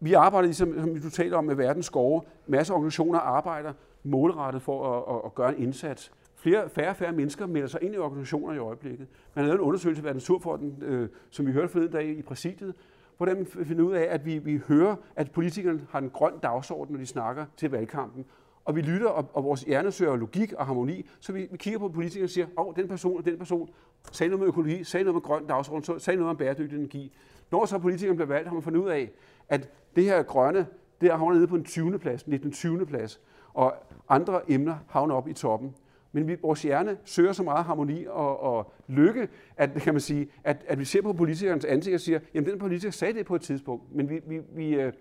[0.00, 2.22] vi arbejder, ligesom som du taler om, med verdens skove.
[2.46, 3.72] Masse organisationer arbejder
[4.02, 6.12] målrettet for at, at, at gøre en indsats.
[6.34, 9.06] Flere, færre og færre mennesker melder sig ind i organisationer i øjeblikket.
[9.34, 12.74] Man har lavet en undersøgelse af Naturfonden, øh, som vi hørte forleden dag i præsidiet,
[13.16, 16.92] hvordan vi finder ud af, at vi, vi hører, at politikerne har en grøn dagsorden,
[16.92, 18.24] når de snakker til valgkampen.
[18.64, 21.78] Og vi lytter, og, og vores hjerne søger logik og harmoni, så vi, vi kigger
[21.78, 23.70] på politikerne og siger, åh, oh, den person og den person
[24.12, 27.16] sagde noget med økologi, sagde noget med grøn dagsorden, sagde noget om bæredygtig energi.
[27.50, 29.10] Når så politikerne bliver valgt, har man fundet ud af,
[29.48, 30.66] at det her grønne,
[31.00, 31.98] det havner nede på en 20.
[31.98, 32.52] plads, 19.
[32.52, 32.86] 20.
[32.86, 33.20] plads,
[33.54, 33.74] og
[34.08, 35.74] andre emner havner op i toppen.
[36.14, 40.28] Men vi, vores hjerne søger så meget harmoni og, og lykke, at, kan man sige,
[40.44, 43.34] at, at vi ser på politikernes ansigt og siger, jamen den politiker sagde det på
[43.34, 44.92] et tidspunkt, men vi, vi, vi, øh,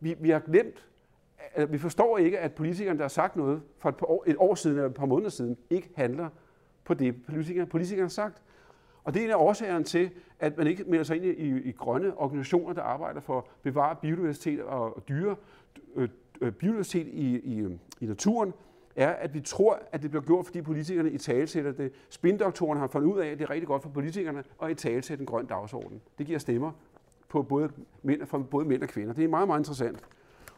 [0.00, 0.86] vi, vi har glemt,
[1.54, 4.36] at vi forstår ikke, at politikerne, der har sagt noget for et, par år, et
[4.38, 6.28] år siden eller et par måneder siden, ikke handler
[6.84, 8.42] på det, politikerne, politikerne har sagt.
[9.04, 11.62] Og det er en af årsagerne til, at man ikke melder sig ind i, i,
[11.62, 15.36] i grønne organisationer, der arbejder for at bevare biodiversitet og, og dyre,
[15.96, 16.08] øh,
[16.40, 18.52] øh, biodiversitet i, i, i naturen,
[18.98, 21.92] er, at vi tror, at det bliver gjort, fordi politikerne i talesætter det.
[22.10, 25.22] Spindoktoren har fundet ud af, at det er rigtig godt for politikerne at i talesætte
[25.22, 26.00] en grøn dagsorden.
[26.18, 26.72] Det giver stemmer
[27.28, 27.70] på både
[28.02, 29.14] mænd, for både mænd og kvinder.
[29.14, 29.98] Det er meget, meget interessant.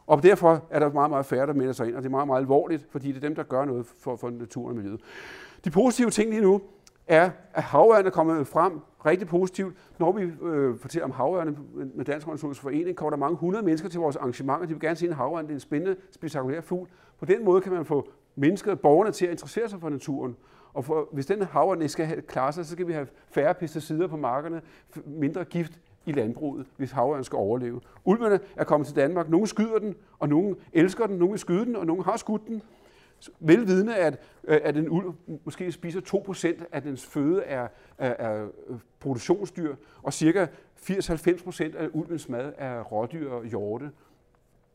[0.07, 2.27] Og derfor er der meget, meget færre, der melder sig ind, og det er meget,
[2.27, 5.01] meget alvorligt, fordi det er dem, der gør noget for, for naturen og miljøet.
[5.65, 6.61] De positive ting lige nu
[7.07, 9.75] er, at havørne er kommet frem rigtig positivt.
[9.99, 11.57] Når vi øh, fortæller om havørne
[11.95, 14.65] med Dansk Ornitologisk Forening, kommer der mange hundrede mennesker til vores arrangementer.
[14.65, 15.47] De vil gerne se en havørne.
[15.47, 16.87] Det er en spændende, spektakulær fugl.
[17.19, 20.35] På den måde kan man få mennesker, borgerne til at interessere sig for naturen.
[20.73, 24.07] Og for, hvis den havørne skal have, klare sig, så skal vi have færre pesticider
[24.07, 24.61] på markerne,
[25.05, 27.81] mindre gift i landbruget, hvis havørnen skal overleve.
[28.05, 29.29] Ulvene er kommet til Danmark.
[29.29, 31.15] Nogle skyder den, og nogle elsker den.
[31.17, 32.61] Nogle vil skyde den, og nogle har skudt den.
[33.39, 35.13] Velvidende, at, øh, at en ulv
[35.43, 37.67] måske spiser 2% af dens føde er,
[37.97, 40.47] er, er øh, produktionsdyr, og cirka
[40.81, 43.91] 80-90% af ulvens mad er rådyr og hjorte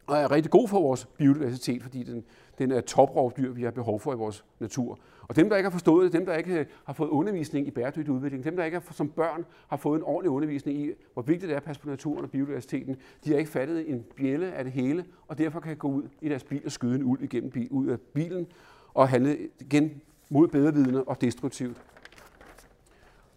[0.07, 2.25] og er rigtig god for vores biodiversitet, fordi den,
[2.59, 4.99] den er toprovdyr, vi har behov for i vores natur.
[5.23, 7.71] Og dem, der ikke har forstået det, dem, der ikke øh, har fået undervisning i
[7.71, 11.23] bæredygtig udvikling, dem, der ikke har, som børn har fået en ordentlig undervisning i, hvor
[11.23, 14.53] vigtigt det er at passe på naturen og biodiversiteten, de har ikke fattet en bjælle
[14.53, 17.23] af det hele, og derfor kan gå ud i deres bil og skyde en uld
[17.23, 18.47] igennem bil, ud af bilen
[18.95, 21.83] og handle igen mod bedrevidende og destruktivt.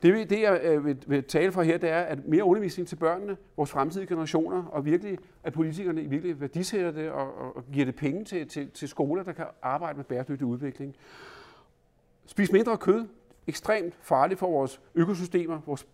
[0.02, 2.96] Det, det jeg øh, vil, vil tale for her, det er, at mere undervisning til
[2.96, 7.96] børnene, vores fremtidige generationer, og virkelig, at politikerne virkelig værdisætter det og, og giver det
[7.96, 10.96] penge til, til, til skoler, der kan arbejde med bæredygtig udvikling.
[12.26, 13.08] spise mindre kød.
[13.48, 15.88] Ekstremt farligt for vores økosystemer, vores,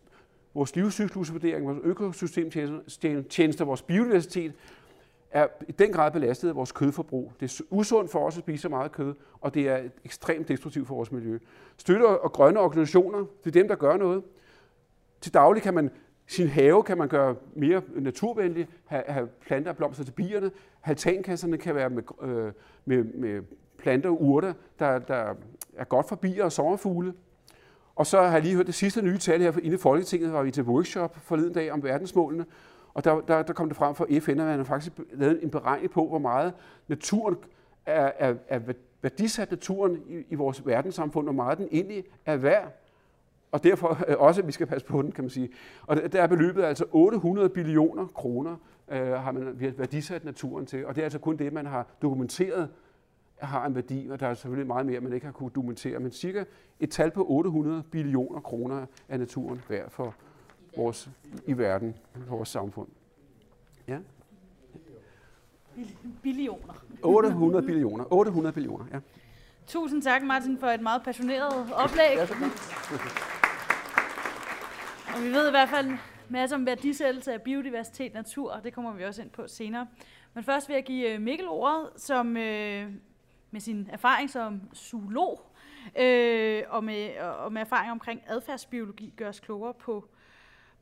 [0.54, 4.54] vores livscyklusvurdering, vores økosystemtjenester, vores biodiversitet
[5.36, 7.32] er i den grad belastet af vores kødforbrug.
[7.40, 10.88] Det er usundt for os at spise så meget kød, og det er ekstremt destruktivt
[10.88, 11.40] for vores miljø.
[11.78, 14.24] Støtter og grønne organisationer, det er dem, der gør noget.
[15.22, 15.90] Til daglig kan man
[16.28, 20.52] sin have kan man gøre mere naturvenlig, have, have planter og blomster til bierne.
[20.82, 22.52] Haltankasserne kan være med, øh,
[22.86, 23.42] med, med
[23.78, 25.34] planter og urter, der, der
[25.78, 27.14] er godt for bier og sommerfugle.
[27.96, 30.44] Og så har jeg lige hørt det sidste nye tal her inde i Folketinget, var
[30.44, 32.46] vi til workshop forleden dag om verdensmålene,
[32.96, 35.50] og der, der, der kom det frem for FN, at man har faktisk lavet en
[35.50, 36.54] beregning på, hvor meget
[36.88, 37.38] naturen
[37.86, 38.60] er, er, er
[39.02, 42.82] værdisat naturen i, i vores verdenssamfund, hvor meget den egentlig er værd.
[43.52, 45.50] Og derfor øh, også, at vi skal passe på den, kan man sige.
[45.88, 48.56] Og der er beløbet altså 800 billioner kroner,
[48.92, 50.86] øh, har man værdisat naturen til.
[50.86, 52.70] Og det er altså kun det, man har dokumenteret
[53.38, 56.12] har en værdi, og der er selvfølgelig meget mere, man ikke har kunne dokumentere, men
[56.12, 56.44] cirka
[56.80, 60.16] et tal på 800 billioner kroner er naturen værd for
[60.78, 61.10] vores,
[61.48, 61.96] i verden,
[62.28, 62.88] vores samfund.
[63.88, 63.98] Ja?
[66.24, 66.74] Billioner.
[67.04, 68.14] 800 billioner.
[68.14, 69.00] 800 billioner, ja.
[69.68, 72.16] Tusind tak, Martin, for et meget passioneret oplæg.
[72.16, 72.28] Ja,
[75.16, 75.92] og vi ved i hvert fald
[76.30, 79.88] masser om værdisættelse af biodiversitet, natur, og det kommer vi også ind på senere.
[80.34, 82.92] Men først vil jeg give øh, Mikkel ordet, som øh,
[83.52, 85.42] med sin erfaring som zoolog
[86.00, 90.08] øh, og, med, og med erfaring omkring adfærdsbiologi gør os klogere på,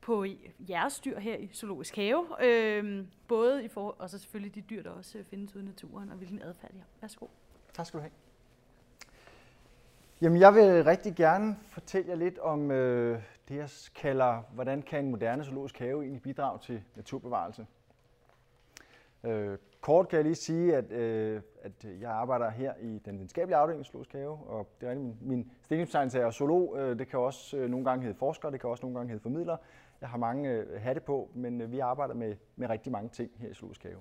[0.04, 0.24] på
[0.68, 2.26] jeres dyr her i Zoologisk Have.
[2.40, 6.10] Øh, både i for, og så selvfølgelig de dyr, der også findes ude i naturen,
[6.10, 6.86] og hvilken adfærd de har.
[7.00, 7.26] Værsgo.
[7.72, 8.12] Tak skal du have.
[10.20, 15.04] Jamen, jeg vil rigtig gerne fortælle jer lidt om øh, det, jeg kalder, hvordan kan
[15.04, 17.66] en moderne zoologisk have egentlig bidrage til naturbevarelse.
[19.24, 23.56] Øh, kort kan jeg lige sige, at, øh, at jeg arbejder her i den videnskabelige
[23.56, 26.78] afdeling i Zoologisk Have, og det er min, min stillingsbetegnelse er zoolog.
[26.78, 29.22] Øh, det kan også øh, nogle gange hedde forsker, det kan også nogle gange hedde
[29.22, 29.56] formidler.
[30.00, 33.30] Jeg har mange øh, hatte på, men øh, vi arbejder med, med rigtig mange ting
[33.36, 33.98] her i Zoologisk Have.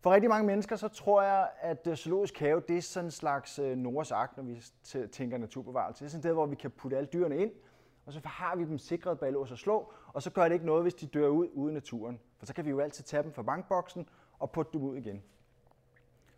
[0.00, 3.10] For rigtig mange mennesker, så tror jeg, at øh, zoologisk have, det er sådan en
[3.10, 4.62] slags øh, Noras ark, når vi
[5.12, 6.00] tænker naturbevarelse.
[6.00, 7.50] Det er sådan et sted, hvor vi kan putte alle dyrene ind,
[8.06, 10.66] og så har vi dem sikret bag lås og slå, og så gør det ikke
[10.66, 12.20] noget, hvis de dør ud ude i naturen.
[12.38, 15.22] For så kan vi jo altid tage dem fra bankboksen og putte dem ud igen.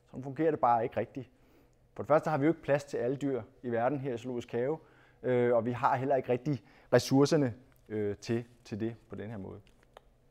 [0.07, 1.31] Sådan fungerer det bare ikke rigtigt.
[1.95, 4.19] For det første har vi jo ikke plads til alle dyr i verden her i
[4.19, 4.79] Zoologisk Have,
[5.23, 6.63] øh, og vi har heller ikke rigtig
[6.93, 7.55] ressourcerne
[7.91, 9.61] øh, til, til det på den her måde.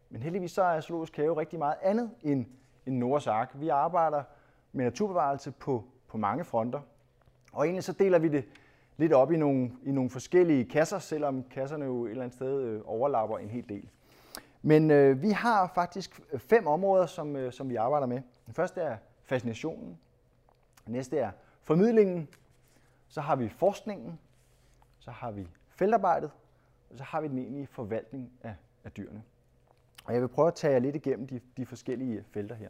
[0.10, 2.46] Men heldigvis så er Zoologisk Have rigtig meget andet end,
[2.86, 3.52] end Noras Ark.
[3.56, 4.24] Vi arbejder
[4.72, 6.82] med naturbevarelse på, på mange fronter,
[7.54, 8.46] og egentlig så deler vi det
[8.98, 12.62] lidt op i nogle, i nogle forskellige kasser, selvom kasserne jo et eller andet sted
[12.62, 13.90] øh, overlapper en hel del.
[14.62, 18.22] Men øh, vi har faktisk øh, fem områder, som, øh, som vi arbejder med.
[18.46, 20.00] Den første er fascinationen.
[20.86, 22.28] Den næste er formidlingen.
[23.08, 24.20] Så har vi forskningen.
[25.00, 26.32] Så har vi feltarbejdet.
[26.92, 29.24] Og så har vi den egentlige forvaltning af, af dyrene.
[30.06, 32.70] Og jeg vil prøve at tage jer lidt igennem de, de forskellige felter her.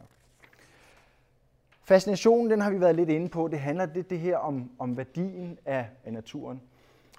[1.82, 3.48] Fascinationen, den har vi været lidt inde på.
[3.48, 6.62] Det handler det, det her om, om værdien af, af naturen.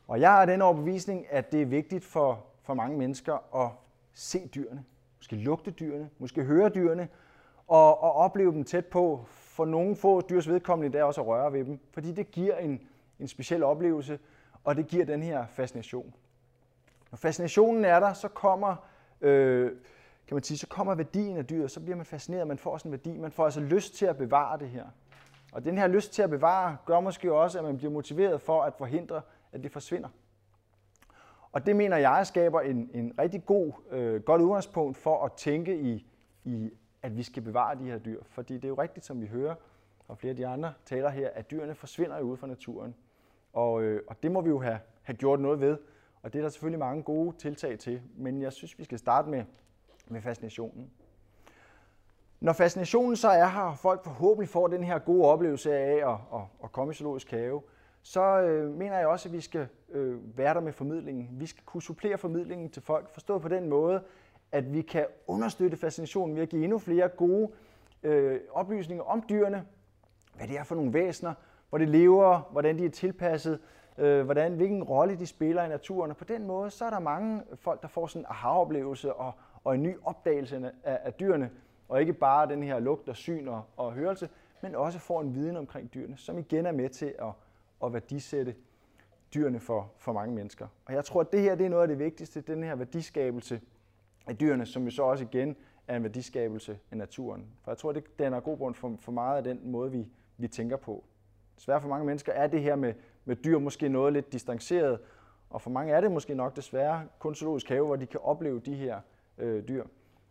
[0.08, 3.72] Og jeg har den overbevisning, at det er vigtigt for, for mange mennesker at
[4.14, 4.84] se dyrene,
[5.18, 7.08] måske lugte dyrene, måske høre dyrene,
[7.68, 9.26] og, og opleve dem tæt på.
[9.28, 12.82] For nogle få dyrs vedkommende der også at røre ved dem, fordi det giver en,
[13.20, 14.20] en speciel oplevelse,
[14.64, 16.14] og det giver den her fascination.
[17.12, 18.76] Når fascinationen er der, så kommer,
[19.22, 19.72] øh,
[20.28, 22.90] kan man sige, så kommer værdien af dyret, så bliver man fascineret, man får sådan
[22.90, 24.86] en værdi, man får altså lyst til at bevare det her.
[25.52, 28.62] Og den her lyst til at bevare gør måske også, at man bliver motiveret for
[28.62, 29.22] at forhindre,
[29.52, 30.10] at det forsvinder.
[31.52, 35.80] Og det mener jeg skaber en, en rigtig god, øh, godt udgangspunkt for at tænke
[35.82, 36.08] i,
[36.44, 36.72] i,
[37.02, 38.22] at vi skal bevare de her dyr.
[38.26, 39.56] Fordi det er jo rigtigt, som vi hører
[40.08, 42.96] fra flere af de andre taler her, at dyrene forsvinder jo ud fra naturen.
[43.54, 45.78] Og, øh, og det må vi jo have, have gjort noget ved.
[46.24, 48.02] Og det er der selvfølgelig mange gode tiltag til.
[48.18, 49.44] Men jeg synes, vi skal starte med,
[50.08, 50.92] med fascinationen.
[52.40, 56.18] Når fascinationen så er her, og folk forhåbentlig får den her gode oplevelse af at,
[56.34, 57.62] at, at komme i zoologisk have,
[58.04, 61.30] så øh, mener jeg også, at vi skal øh, være der med formidlingen.
[61.32, 64.04] Vi skal kunne supplere formidlingen til folk, forstået på den måde,
[64.52, 67.52] at vi kan understøtte fascinationen ved at give endnu flere gode
[68.04, 69.66] øh, oplysninger om dyrene,
[70.36, 71.34] hvad det er for nogle væsener,
[71.70, 73.60] hvor de lever, hvordan de er tilpasset,
[73.98, 76.12] øh, hvordan, hvilken rolle de spiller i naturen.
[76.12, 79.32] Og på den måde, så er der mange folk, der får sådan en aha-oplevelse og,
[79.64, 81.50] og en ny opdagelse af, af dyrene,
[81.90, 84.30] og ikke bare den her lugt og syn og, og hørelse,
[84.62, 87.32] men også får en viden omkring dyrene, som igen er med til at
[87.84, 88.56] at værdisætte
[89.34, 90.68] dyrene for, for mange mennesker.
[90.86, 93.62] Og jeg tror, at det her det er noget af det vigtigste, den her værdiskabelse
[94.28, 95.56] af dyrene, som jo så også igen
[95.88, 97.48] er en værdiskabelse af naturen.
[97.64, 100.48] For jeg tror, det danner god grund for, for meget af den måde, vi, vi
[100.48, 101.04] tænker på.
[101.58, 102.94] Desværre for mange mennesker er det her med,
[103.32, 105.00] med dyr måske noget lidt distanceret.
[105.50, 108.60] Og for mange er det måske nok desværre kun zoologisk have, hvor de kan opleve
[108.60, 109.00] de her
[109.38, 109.84] øh, dyr.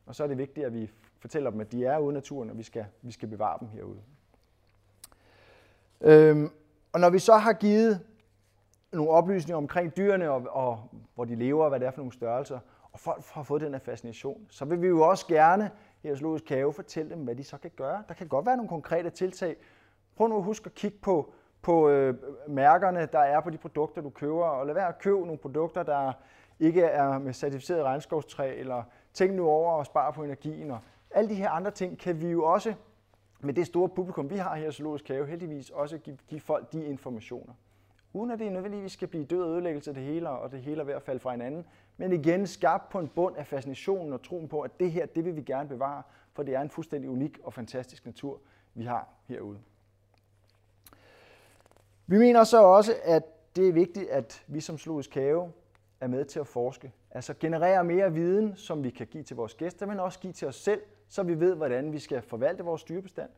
[0.06, 2.50] Og så er det vigtigt, at vi fortæller dem, at de er ude i naturen,
[2.50, 4.00] og vi skal, vi skal bevare dem herude.
[6.00, 6.50] Øhm,
[6.92, 8.00] og når vi så har givet
[8.92, 12.12] nogle oplysninger omkring dyrene, og, og hvor de lever, og hvad det er for nogle
[12.12, 12.58] størrelser,
[12.92, 15.70] og folk har fået den her fascination, så vil vi jo også gerne
[16.02, 18.02] her i Zoologisk Have fortælle dem, hvad de så kan gøre.
[18.08, 19.56] Der kan godt være nogle konkrete tiltag.
[20.16, 22.14] Prøv nu at huske at kigge på, på øh,
[22.48, 25.82] mærkerne, der er på de produkter, du køber, og lad være at købe nogle produkter,
[25.82, 26.12] der
[26.60, 28.82] ikke er med certificeret regnskovstræ, eller
[29.14, 30.70] tænk nu over at spare på energien.
[30.70, 30.78] Og
[31.10, 32.74] alle de her andre ting kan vi jo også,
[33.40, 36.72] med det store publikum, vi har her i Zoologisk Have, heldigvis også give, give folk
[36.72, 37.52] de informationer.
[38.12, 40.84] Uden at det nødvendigvis skal blive død og ødelæggelse det hele, og det hele er
[40.84, 41.66] ved at falde fra hinanden.
[41.96, 45.24] Men igen skabt på en bund af fascinationen og troen på, at det her, det
[45.24, 48.40] vil vi gerne bevare, for det er en fuldstændig unik og fantastisk natur,
[48.74, 49.58] vi har herude.
[52.10, 53.22] Vi mener så også, at
[53.56, 55.52] det er vigtigt, at vi som Zoologisk Have
[56.00, 56.92] er med til at forske.
[57.10, 60.48] Altså generere mere viden, som vi kan give til vores gæster, men også give til
[60.48, 63.30] os selv, så vi ved, hvordan vi skal forvalte vores dyrebestand.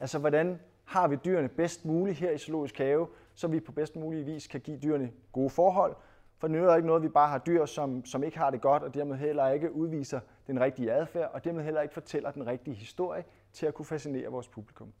[0.00, 3.96] Altså hvordan har vi dyrene bedst muligt her i Zoologisk Have, så vi på bedst
[3.96, 5.96] mulig vis kan give dyrene gode forhold.
[6.38, 8.60] For det er ikke noget, at vi bare har dyr, som, som ikke har det
[8.60, 12.46] godt, og dermed heller ikke udviser den rigtige adfærd, og dermed heller ikke fortæller den
[12.46, 14.92] rigtige historie til at kunne fascinere vores publikum.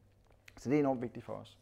[0.56, 1.58] Så det er enormt vigtigt for os.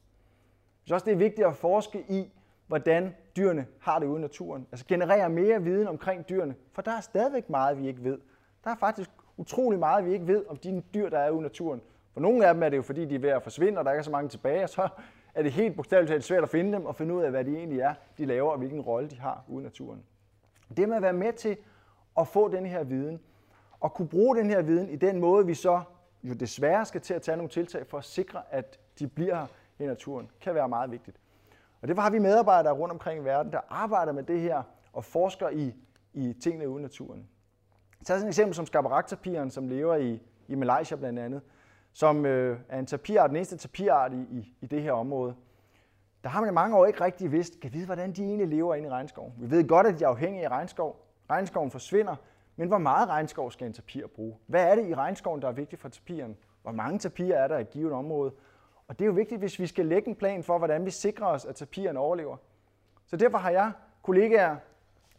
[0.85, 2.33] Jeg synes også, det er vigtigt at forske i,
[2.66, 4.66] hvordan dyrene har det ude i naturen.
[4.73, 8.18] Altså generere mere viden omkring dyrene, for der er stadigvæk meget, vi ikke ved.
[8.64, 11.42] Der er faktisk utrolig meget, vi ikke ved om de dyr, der er ude i
[11.42, 11.81] naturen.
[12.12, 13.90] For nogle af dem er det jo, fordi de er ved at forsvinde, og der
[13.90, 14.88] ikke er så mange tilbage, og så
[15.35, 17.57] er det helt bogstaveligt talt svært at finde dem og finde ud af, hvad de
[17.57, 20.03] egentlig er, de laver, og hvilken rolle de har ude i naturen.
[20.77, 21.57] Det med at være med til
[22.18, 23.20] at få den her viden,
[23.81, 25.81] og kunne bruge den her viden i den måde, vi så
[26.23, 29.47] jo desværre skal til at tage nogle tiltag for at sikre, at de bliver
[29.79, 31.17] i naturen, kan være meget vigtigt.
[31.83, 35.05] Og derfor har vi medarbejdere rundt omkring i verden, der arbejder med det her og
[35.05, 35.75] forsker i,
[36.13, 37.29] i tingene ude i naturen.
[38.05, 41.43] Tag sådan et eksempel som skabaraktapiren, som lever i, i Malaysia blandt andet,
[41.93, 45.35] som øh, er en tapirart, den eneste tapirart i, i, i det her område.
[46.23, 48.75] Der har man i mange år ikke rigtig vidst, kan vide, hvordan de egentlig lever
[48.75, 49.33] inde i regnskoven.
[49.39, 51.07] Vi ved godt, at de er afhængige af regnskov.
[51.31, 52.17] Regnskoven forsvinder,
[52.57, 54.37] men hvor meget regnskov skal en tapir bruge?
[54.47, 56.37] Hvad er det i regnskoven, der er vigtigt for tapiren?
[56.63, 58.33] Hvor mange tapirer er der i et givet område?
[58.88, 61.27] Og det er jo vigtigt, hvis vi skal lægge en plan for, hvordan vi sikrer
[61.27, 62.37] os, at tapiren overlever.
[63.07, 64.57] Så derfor har jeg kollegaer,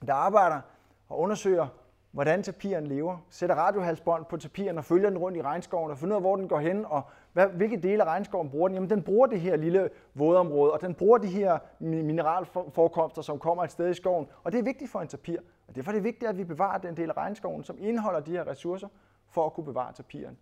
[0.07, 0.61] der arbejder
[1.09, 1.67] og undersøger,
[2.11, 6.15] hvordan tapiren lever, sætter radiohalsbånd på tapiren og følger den rundt i regnskoven og finder
[6.15, 7.01] ud af, hvor den går hen, og
[7.33, 8.75] hvad, hvilke dele af regnskoven bruger den.
[8.75, 13.63] Jamen, den bruger det her lille vådområde, og den bruger de her mineralforekomster, som kommer
[13.63, 15.39] et sted i skoven, og det er vigtigt for en tapir.
[15.67, 18.31] Og derfor er det vigtigt, at vi bevarer den del af regnskoven, som indeholder de
[18.31, 18.87] her ressourcer,
[19.29, 20.37] for at kunne bevare tapiren.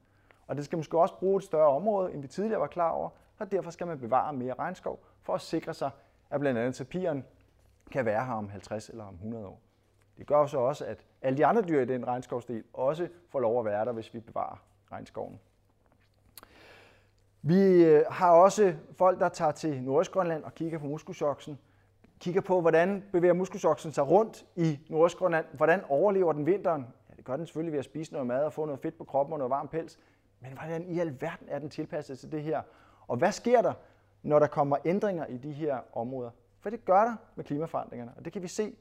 [0.47, 3.09] Og det skal måske også bruge et større område, end vi tidligere var klar over,
[3.39, 5.89] og derfor skal man bevare mere regnskov, for at sikre sig,
[6.29, 7.25] at blandt andet tapiren
[7.91, 9.59] kan være her om 50 eller om 100 år.
[10.17, 13.59] Det gør så også, at alle de andre dyr i den regnskovsdel også får lov
[13.59, 15.39] at være der, hvis vi bevarer regnskoven.
[17.41, 21.59] Vi øh, har også folk, der tager til Nordøstgrønland og kigger på muskusoksen,
[22.23, 25.45] Kigger på, hvordan bevæger muskusoksen sig rundt i Nordøstgrønland.
[25.53, 26.87] Hvordan overlever den vinteren?
[27.09, 29.03] Ja, det gør den selvfølgelig ved at spise noget mad og få noget fedt på
[29.03, 29.99] kroppen og noget varm pels.
[30.43, 32.61] Men hvordan i alverden er den tilpasset til det her?
[33.07, 33.73] Og hvad sker der,
[34.23, 36.29] når der kommer ændringer i de her områder?
[36.59, 38.75] For det gør der med klimaforandringerne, og det kan vi se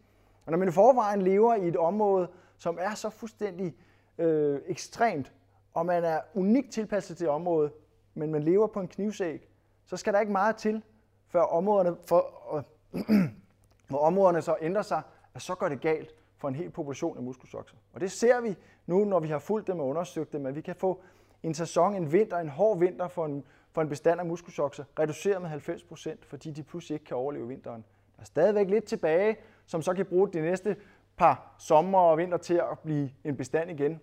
[0.47, 3.75] og når man i forvejen lever i et område, som er så fuldstændig
[4.19, 5.33] øh, ekstremt,
[5.75, 7.73] og man er unikt tilpasset til området,
[8.15, 9.49] men man lever på en knivsæg,
[9.85, 10.83] så skal der ikke meget til,
[11.29, 13.03] før områderne, for, øh,
[13.89, 15.03] hvor områderne så ændrer sig,
[15.35, 17.77] at så går det galt for en hel population af muskelsokser.
[17.93, 20.61] Og det ser vi nu, når vi har fulgt dem og undersøgt dem, at vi
[20.61, 21.01] kan få
[21.43, 25.43] en sæson, en vinter, en hård vinter for en, for en bestand af muskelsokser, reduceret
[25.43, 27.85] med 90 procent, fordi de pludselig ikke kan overleve vinteren.
[28.17, 30.77] Der er stadigvæk lidt tilbage, som så kan bruge de næste
[31.17, 34.01] par sommer og vinter til at blive en bestand igen.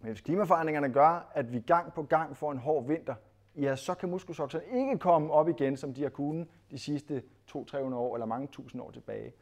[0.00, 3.14] Men hvis klimaforandringerne gør, at vi gang på gang får en hård vinter,
[3.56, 7.22] ja, så kan muskelsokserne ikke komme op igen, som de har kunnet de sidste
[7.56, 9.32] 200-300 år eller mange tusind år tilbage.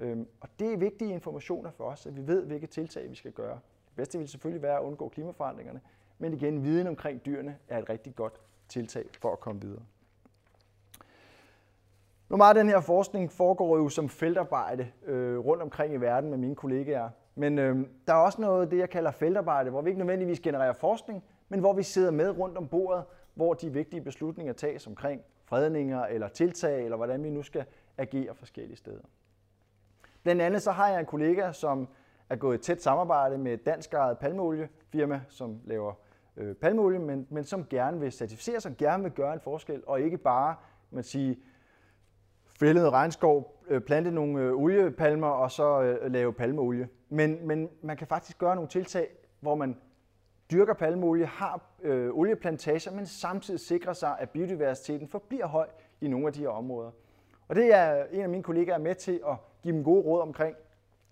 [0.00, 3.32] Øhm, og det er vigtige informationer for os, at vi ved, hvilke tiltag vi skal
[3.32, 3.58] gøre.
[3.86, 5.80] Det bedste vil selvfølgelig være at undgå klimaforandringerne,
[6.18, 9.82] men igen, viden omkring dyrene er et rigtig godt tiltag for at komme videre.
[12.28, 16.30] Nu meget af den her forskning foregår jo som feltarbejde øh, rundt omkring i verden
[16.30, 17.10] med mine kollegaer.
[17.34, 20.72] Men øh, der er også noget, det jeg kalder feltarbejde, hvor vi ikke nødvendigvis genererer
[20.72, 23.04] forskning, men hvor vi sidder med rundt om bordet,
[23.34, 27.64] hvor de vigtige beslutninger tages omkring fredninger eller tiltag, eller hvordan vi nu skal
[27.98, 29.02] agere forskellige steder.
[30.22, 31.88] Blandt andet så har jeg en kollega, som
[32.28, 35.92] er gået i tæt samarbejde med et dansk ejet palmeoliefirma, som laver
[36.36, 40.00] øh, palmeolie, men, men som gerne vil certificere sig, gerne vil gøre en forskel, og
[40.00, 40.56] ikke bare
[40.90, 41.38] man sige,
[42.58, 46.88] fælde noget regnskov, øh, plante nogle øh, oliepalmer og så øh, lave palmeolie.
[47.08, 49.08] Men, men man kan faktisk gøre nogle tiltag,
[49.40, 49.76] hvor man
[50.50, 55.66] dyrker palmeolie, har øh, olieplantager, men samtidig sikrer sig, at biodiversiteten forbliver høj
[56.00, 56.90] i nogle af de her områder.
[57.48, 60.56] Og det er en af mine kollegaer med til at give dem gode råd omkring,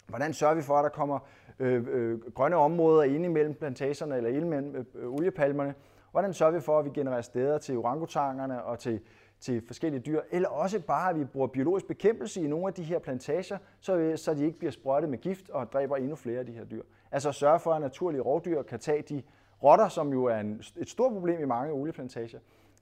[0.07, 1.19] hvordan sørger vi for, at der kommer
[1.59, 5.75] øh, øh, grønne områder ind imellem plantagerne eller ind imellem øh, øh, oliepalmerne.
[6.11, 9.01] Hvordan sørger vi for, at vi genererer steder til orangutangerne og til,
[9.41, 12.83] til forskellige dyr, eller også bare, at vi bruger biologisk bekæmpelse i nogle af de
[12.83, 16.47] her plantager, så, så de ikke bliver sprøjtet med gift og dræber endnu flere af
[16.47, 16.83] de her dyr.
[17.13, 19.23] Altså sørge for, at naturlige rovdyr kan tage de
[19.63, 22.39] rotter, som jo er en, et stort problem i mange olieplantager.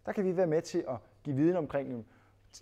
[0.07, 2.07] Der kan vi være med til at give viden omkring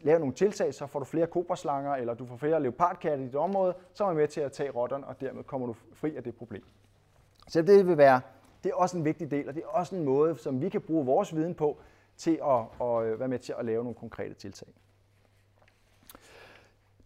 [0.02, 3.34] lave nogle tiltag, så får du flere kobraslanger, eller du får flere leopardkatte i dit
[3.34, 6.34] område, så er med til at tage rotterne, og dermed kommer du fri af det
[6.36, 6.62] problem.
[7.48, 8.20] Så det vil være,
[8.64, 10.80] det er også en vigtig del, og det er også en måde, som vi kan
[10.80, 11.78] bruge vores viden på,
[12.16, 14.68] til at, at øh, være med til at lave nogle konkrete tiltag.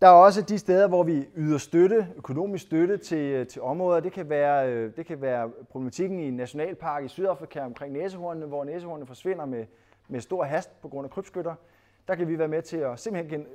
[0.00, 4.00] Der er også de steder, hvor vi yder støtte, økonomisk støtte til, øh, til områder.
[4.00, 8.46] Det kan, være, øh, det kan være problematikken i en nationalpark i Sydafrika omkring næsehornene,
[8.46, 9.66] hvor næsehornene forsvinder med,
[10.08, 11.54] med stor hast på grund af krybskytter.
[12.08, 13.46] Der kan vi være med til at simpelthen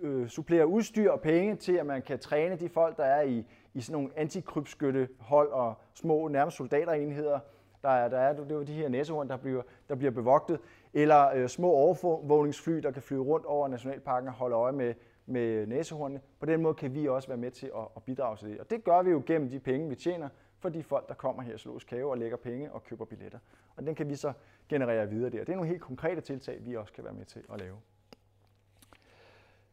[0.00, 3.46] øh, supplere udstyr og penge til, at man kan træne de folk, der er i,
[3.74, 7.38] i sådan nogle antikrybskyttehold og små nærmest soldaterenheder.
[7.82, 10.60] Der er, der er det er de her næsehorn, der bliver, der bliver bevogtet,
[10.94, 14.94] eller øh, små overvågningsfly, der kan flyve rundt over nationalparken og holde øje med,
[15.26, 16.20] med næsehornene.
[16.40, 18.60] På den måde kan vi også være med til at, at bidrage til det.
[18.60, 20.28] Og det gør vi jo gennem de penge, vi tjener
[20.58, 23.38] for de folk, der kommer her i Zoologisk Have og lægger penge og køber billetter.
[23.76, 24.32] Og den kan vi så
[24.68, 25.38] generere videre der.
[25.38, 27.76] Det er nogle helt konkrete tiltag, vi også kan være med til at lave.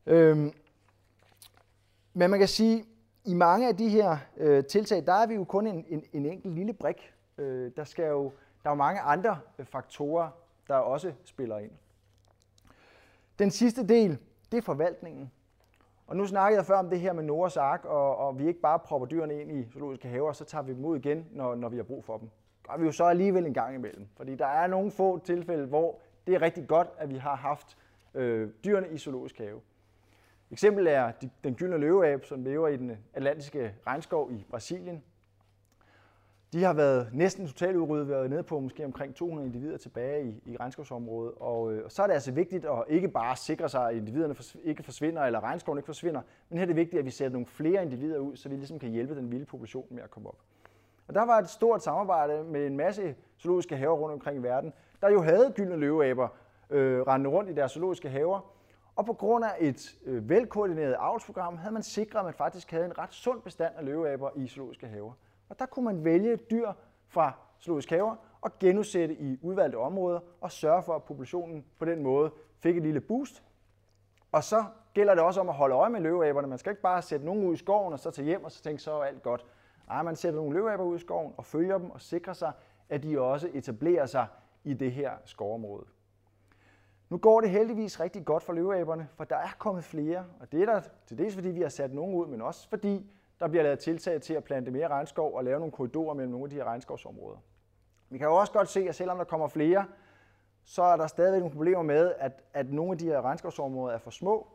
[0.05, 0.53] Øhm,
[2.13, 2.85] men man kan sige,
[3.25, 6.25] i mange af de her øh, tiltag, der er vi jo kun en, en, en
[6.25, 7.13] enkelt lille brik.
[7.37, 8.23] Øh, der, skal jo,
[8.63, 10.29] der er jo mange andre øh, faktorer,
[10.67, 11.71] der også spiller ind.
[13.39, 14.17] Den sidste del,
[14.51, 15.31] det er forvaltningen.
[16.07, 18.59] Og nu snakkede jeg før om det her med Noras ark, og, og vi ikke
[18.59, 21.69] bare propper dyrene ind i zoologiske haver, så tager vi dem ud igen, når, når
[21.69, 22.29] vi har brug for dem.
[22.67, 24.07] Gør vi jo så alligevel en gang imellem.
[24.17, 27.77] Fordi der er nogle få tilfælde, hvor det er rigtig godt, at vi har haft
[28.13, 29.61] øh, dyrene i zoologisk have.
[30.51, 31.11] Eksempel er
[31.43, 35.03] den gyldne løveab, som lever i den atlantiske regnskov i Brasilien.
[36.53, 40.41] De har været næsten totalt udryddet, været nede på måske omkring 200 individer tilbage i,
[40.45, 41.33] i regnskovsområdet.
[41.39, 44.33] Og, øh, og så er det altså vigtigt at ikke bare sikre sig, at individerne
[44.33, 47.31] fors- ikke forsvinder, eller regnskoven ikke forsvinder, men her er det vigtigt, at vi sætter
[47.33, 50.29] nogle flere individer ud, så vi ligesom kan hjælpe den vilde population med at komme
[50.29, 50.37] op.
[51.07, 54.73] Og der var et stort samarbejde med en masse zoologiske haver rundt omkring i verden,
[55.01, 56.27] der jo havde gyldne løveaber
[56.69, 58.53] øh, rendende rundt i deres zoologiske haver.
[58.95, 62.85] Og på grund af et øh, velkoordineret avlsprogram havde man sikret, at man faktisk havde
[62.85, 65.11] en ret sund bestand af løveaber i zoologiske haver.
[65.53, 66.71] Og der kunne man vælge dyr
[67.07, 67.31] fra
[67.61, 72.31] zoologisk haver og genudsætte i udvalgte områder og sørge for, at populationen på den måde
[72.59, 73.43] fik et lille boost.
[74.31, 76.47] Og så gælder det også om at holde øje med løveaberne.
[76.47, 78.63] Man skal ikke bare sætte nogen ud i skoven og så tage hjem og så
[78.63, 79.45] tænke, så er alt godt.
[79.87, 82.51] Nej, man sætter nogle løveaber ud i skoven og følger dem og sikrer sig,
[82.89, 84.27] at de også etablerer sig
[84.63, 85.85] i det her skovområde.
[87.09, 90.61] Nu går det heldigvis rigtig godt for løveaberne, for der er kommet flere, og det
[90.61, 93.63] er der til dels fordi vi har sat nogen ud, men også fordi der bliver
[93.63, 96.55] lavet tiltag til at plante mere regnskov og lave nogle korridorer mellem nogle af de
[96.55, 97.37] her regnskovsområder.
[98.09, 99.85] Vi kan jo også godt se, at selvom der kommer flere,
[100.63, 103.97] så er der stadigvæk nogle problemer med, at, at nogle af de her regnskovsområder er
[103.97, 104.47] for små.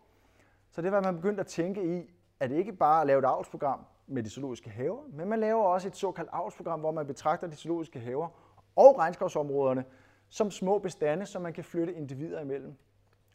[0.70, 2.11] Så det var man begyndt at tænke i,
[2.41, 5.89] at ikke bare at lave et avlsprogram med de zoologiske haver, men man laver også
[5.89, 8.29] et såkaldt avlsprogram, hvor man betragter de zoologiske haver
[8.76, 9.85] og regnskovsområderne
[10.29, 12.74] som små bestande, som man kan flytte individer imellem,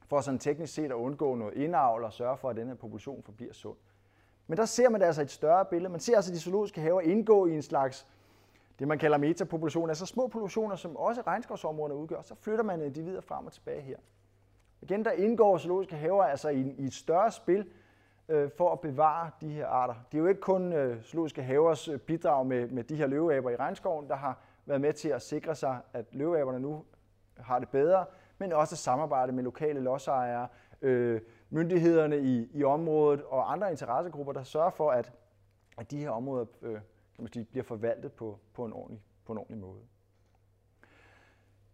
[0.05, 3.23] for sådan teknisk set at undgå noget indavl og sørge for, at den her population
[3.23, 3.77] forbliver sund.
[4.47, 5.91] Men der ser man altså et større billede.
[5.91, 8.07] Man ser altså de zoologiske haver indgå i en slags,
[8.79, 12.21] det man kalder metapopulation, altså små populationer, som også regnskovsområderne udgør.
[12.21, 13.97] Så flytter man individer frem og tilbage her.
[14.81, 17.67] Igen, der indgår zoologiske haver altså i, i et større spil
[18.29, 19.93] øh, for at bevare de her arter.
[20.11, 23.49] Det er jo ikke kun øh, zoologiske havers øh, bidrag med, med de her løveaber
[23.49, 26.85] i regnskoven, der har været med til at sikre sig, at løveaberne nu
[27.37, 28.05] har det bedre,
[28.37, 30.47] men også samarbejde med lokale lodsejere,
[30.81, 31.21] øh,
[31.53, 35.11] myndighederne i, i området og andre interessegrupper, der sørger for, at,
[35.77, 36.73] at de her områder øh,
[37.15, 39.79] kan man sige, bliver forvaltet på, på, en ordentlig, på en ordentlig måde.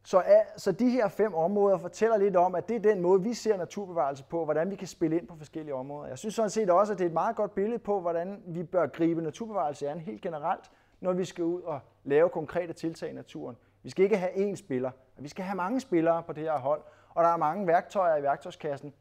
[0.03, 0.23] Så,
[0.57, 3.57] så de her fem områder fortæller lidt om, at det er den måde, vi ser
[3.57, 6.07] naturbevarelse på, hvordan vi kan spille ind på forskellige områder.
[6.07, 8.63] Jeg synes sådan set også, at det er et meget godt billede på, hvordan vi
[8.63, 13.13] bør gribe naturbevarelse an helt generelt, når vi skal ud og lave konkrete tiltag i
[13.13, 13.57] naturen.
[13.83, 16.81] Vi skal ikke have én spiller, vi skal have mange spillere på det her hold,
[17.09, 18.93] og der er mange værktøjer i værktøjskassen.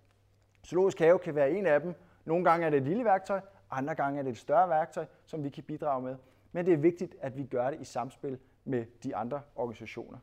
[0.68, 1.94] Zoologisk have kan være en af dem.
[2.24, 3.40] Nogle gange er det et lille værktøj,
[3.70, 6.16] andre gange er det et større værktøj, som vi kan bidrage med.
[6.52, 10.18] Men det er vigtigt, at vi gør det i samspil med de andre organisationer.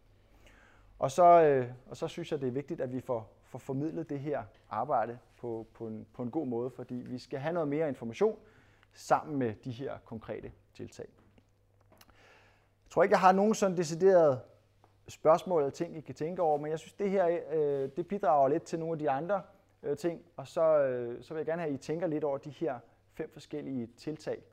[1.00, 4.10] Og så, øh, og så synes jeg, det er vigtigt, at vi får, får formidlet
[4.10, 7.68] det her arbejde på, på, en, på en god måde, fordi vi skal have noget
[7.68, 8.40] mere information
[8.94, 11.08] sammen med de her konkrete tiltag.
[12.86, 14.42] Jeg tror ikke, jeg har nogen sådan decideret
[15.08, 18.48] spørgsmål eller ting, I kan tænke over, men jeg synes, det her øh, det bidrager
[18.48, 19.42] lidt til nogle af de andre
[19.86, 22.38] øh, ting, og så, øh, så vil jeg gerne have, at I tænker lidt over
[22.38, 22.80] de her
[23.14, 24.44] fem forskellige tiltag,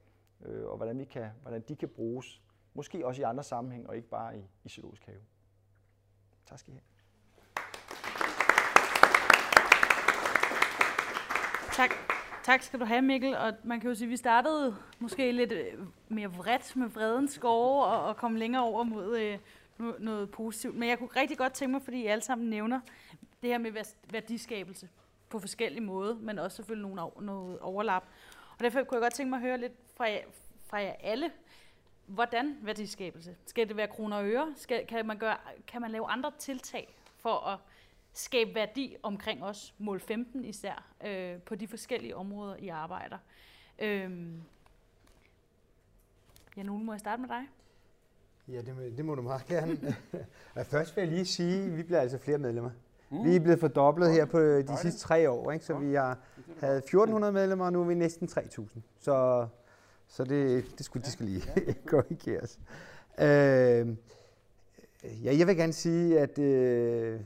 [0.44, 2.42] øh, og hvordan, vi kan, hvordan de kan bruges,
[2.74, 5.20] måske også i andre sammenhæng, og ikke bare i, i zoologisk have.
[6.46, 6.82] Tak skal I have.
[11.72, 11.90] Tak.
[12.44, 13.36] Tak skal du have, Mikkel.
[13.36, 15.78] Og man kan jo sige, at vi startede måske lidt øh,
[16.08, 19.38] mere vredt med vredens skove og, og kom længere over mod øh,
[19.98, 20.74] noget positivt.
[20.74, 22.80] Men jeg kunne rigtig godt tænke mig, fordi I alle sammen nævner
[23.42, 23.72] det her med
[24.10, 24.88] værdiskabelse
[25.32, 28.02] på forskellige måder, men også selvfølgelig nogle, noget overlap.
[28.58, 30.20] Og derfor kunne jeg godt tænke mig at høre lidt fra jer,
[30.66, 31.30] fra jer alle,
[32.06, 33.36] hvordan værdiskabelse?
[33.46, 34.54] Skal det være kroner og øre?
[34.56, 37.58] Skal, kan, man gøre, kan man lave andre tiltag for at
[38.12, 43.18] skabe værdi omkring os, mål 15 især, øh, på de forskellige områder, I arbejder?
[43.78, 44.10] Øh,
[46.56, 47.48] ja, nu må jeg starte med dig.
[48.48, 49.96] Ja, det, det må du meget gerne.
[50.70, 52.70] Først vil jeg lige sige, at vi bliver altså flere medlemmer.
[53.12, 53.24] Mm.
[53.24, 55.64] Vi er blevet fordoblet her på de sidste tre år, ikke?
[55.64, 56.18] så vi har
[56.60, 58.82] havde 1400 medlemmer, og nu er vi næsten 3000.
[59.00, 59.46] Så,
[60.08, 61.42] så det, det, skulle, det skal lige
[61.86, 62.60] korrigeres.
[63.18, 63.96] Øh,
[65.24, 67.20] ja, jeg vil gerne sige, at øh,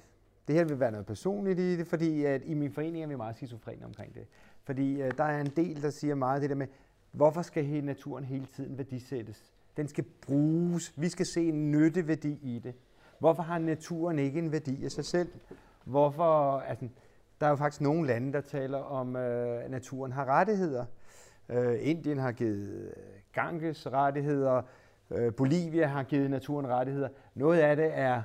[0.48, 3.16] det her vil være noget personligt i det, fordi at i min forening er vi
[3.16, 4.26] meget skizofrene omkring det.
[4.64, 6.66] Fordi øh, der er en del, der siger meget det der med,
[7.12, 9.52] hvorfor skal hele naturen hele tiden værdisættes?
[9.76, 10.92] Den skal bruges.
[10.96, 12.74] Vi skal se en nytteværdi i det.
[13.18, 15.28] Hvorfor har naturen ikke en værdi af sig selv?
[15.86, 16.88] Hvorfor, altså,
[17.40, 20.84] der er jo faktisk nogle lande, der taler om, øh, at naturen har rettigheder.
[21.48, 22.92] Øh, Indien har givet øh,
[23.32, 24.62] Ganges rettigheder.
[25.10, 27.08] Øh, Bolivia har givet naturen rettigheder.
[27.34, 28.22] Noget af det er,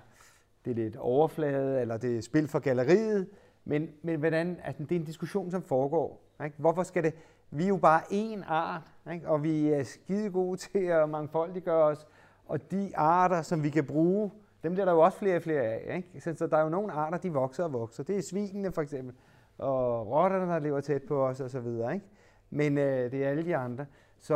[0.65, 3.27] det er lidt overflade, eller det er spil for galleriet.
[3.65, 6.21] Men, men hvordan, altså, det er en diskussion, som foregår.
[6.43, 6.55] Ikke?
[6.57, 7.13] Hvorfor skal det,
[7.51, 9.27] vi er jo bare én art, ikke?
[9.27, 12.07] og vi er skide gode til at mangfoldiggøre os.
[12.45, 14.31] Og de arter, som vi kan bruge,
[14.63, 15.95] dem bliver der jo også flere og flere af.
[15.95, 16.21] Ikke?
[16.21, 18.03] Så, så der er jo nogle arter, de vokser og vokser.
[18.03, 19.15] Det er svinene for eksempel,
[19.57, 21.67] og rotterne, der lever tæt på os osv.
[21.67, 22.01] Ikke?
[22.49, 23.85] Men øh, det er alle de andre.
[24.19, 24.35] Så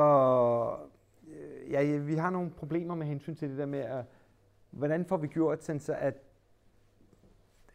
[1.28, 4.06] øh, ja, vi har nogle problemer med hensyn til det der med, at,
[4.72, 6.14] hvordan får vi gjort sådan, så at,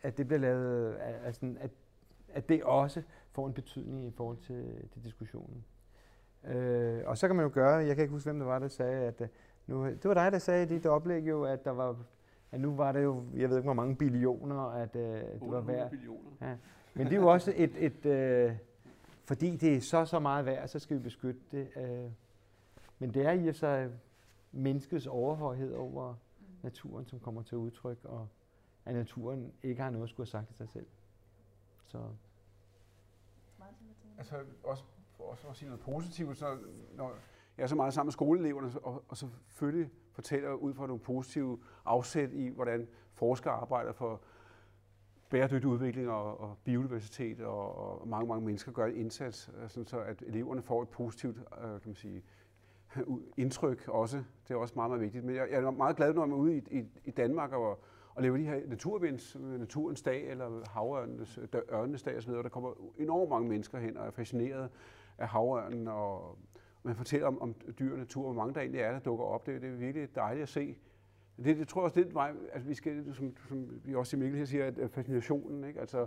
[0.02, 1.70] at det bliver lavet, altså, at,
[2.28, 5.64] at det også får en betydning i forhold til, til diskussionen.
[6.44, 8.68] Øh, og så kan man jo gøre, jeg kan ikke huske, hvem det var, der
[8.68, 9.28] sagde, at øh,
[9.66, 11.96] nu, det var dig, der sagde i dit oplæg jo, at der var,
[12.52, 15.60] at nu var det jo, jeg ved ikke, hvor mange billioner, at uh, det var
[15.60, 15.92] værd.
[16.40, 16.56] Ja.
[16.94, 18.56] Men det er jo også et, et uh,
[19.24, 21.68] fordi det er så, så meget værd, så skal vi beskytte det.
[21.76, 22.12] Uh,
[22.98, 23.90] men det er i sig
[24.52, 26.14] menneskets overhøjhed over
[26.62, 28.28] naturen, som kommer til udtryk, og
[28.84, 30.86] at naturen ikke har noget at skulle have sagt til sig selv.
[31.86, 31.98] Så
[34.18, 34.84] altså også
[35.16, 36.58] for også at sige noget positivt, så
[36.94, 37.12] når
[37.56, 41.58] jeg er så meget sammen med skoleeleverne, og, og selvfølgelig fortæller ud fra nogle positive
[41.84, 44.20] afsæt i, hvordan forskere arbejder for
[45.30, 49.86] bæredygtig udvikling og, og biodiversitet, og, og mange, mange mennesker gør en indsats, øh, sådan
[49.86, 52.22] så at eleverne får et positivt øh, kan man sige,
[53.36, 54.16] indtryk også.
[54.48, 55.24] Det er også meget, meget vigtigt.
[55.24, 57.82] Men jeg, jeg er meget glad, når man er ude i, i, i Danmark og,
[58.14, 61.38] og laver de her naturvinds, øh, naturens dag, eller havørnenes,
[61.72, 64.70] ørnenes dag osv., der kommer enormt mange mennesker hen og er fascineret
[65.18, 66.38] af havørnen, og
[66.82, 69.46] man fortæller om, om dyr og natur, hvor mange der egentlig er, der dukker op.
[69.46, 70.76] Det, det er virkelig dejligt at se.
[71.44, 74.16] Det, det tror jeg også, det er vej, altså vi skal, som, som vi også
[74.16, 75.80] i Mikkel her siger, at fascinationen, ikke?
[75.80, 76.06] altså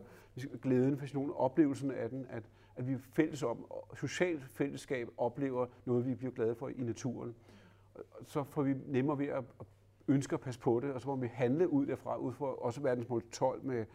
[0.62, 2.44] glæden, fascinationen, oplevelsen af den, at,
[2.76, 3.66] at vi fælles om,
[3.96, 7.36] socialt fællesskab oplever noget, vi bliver glade for i naturen.
[8.24, 9.44] Så får vi nemmere ved at,
[10.08, 12.46] ønske ønsker at passe på det, og så må vi handle ud derfra, ud fra
[12.46, 13.86] også verdensmål 12 med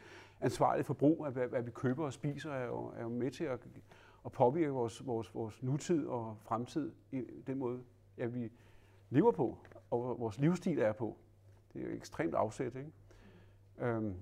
[0.41, 3.45] ansvarlig forbrug af, hvad, hvad vi køber og spiser, er jo, er jo med til
[3.45, 3.61] at,
[4.29, 7.81] at påvirke vores, vores, vores nutid og fremtid i den måde,
[8.19, 8.53] ja, vi
[9.11, 9.59] lever på,
[9.91, 11.17] og vores livsstil er på.
[11.73, 12.93] Det er jo ekstremt afsæt, ikke?
[13.81, 14.15] Øhm,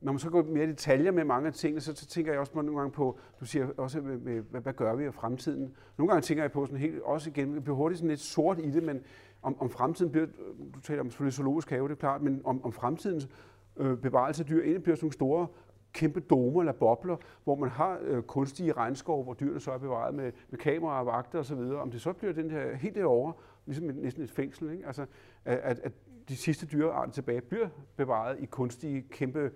[0.00, 2.40] når man så går mere i detaljer med mange af tingene, så, så tænker jeg
[2.40, 5.76] også nogle gange på, du siger også, med, med, hvad, hvad gør vi i fremtiden?
[5.98, 8.58] Nogle gange tænker jeg på sådan helt, også igen, det bliver hurtigt sådan lidt sort
[8.58, 9.02] i det, men
[9.42, 10.26] om, om fremtiden bliver,
[10.74, 13.28] du taler om selvfølgelig zoologisk have, det er klart, men om, om fremtidens
[13.76, 15.46] øh, bevarelse af dyr egentlig bliver sådan nogle store
[15.94, 20.14] kæmpe domer eller bobler, hvor man har øh, kunstige regnskov, hvor dyrene så er bevaret
[20.14, 23.32] med, med kameraer og vagter osv., om det så bliver den her helt derovre,
[23.66, 24.86] ligesom et, næsten et fængsel, ikke?
[24.86, 25.06] Altså,
[25.44, 25.92] at, at
[26.28, 29.50] de sidste dyrearter tilbage bliver bevaret i kunstige kæmpe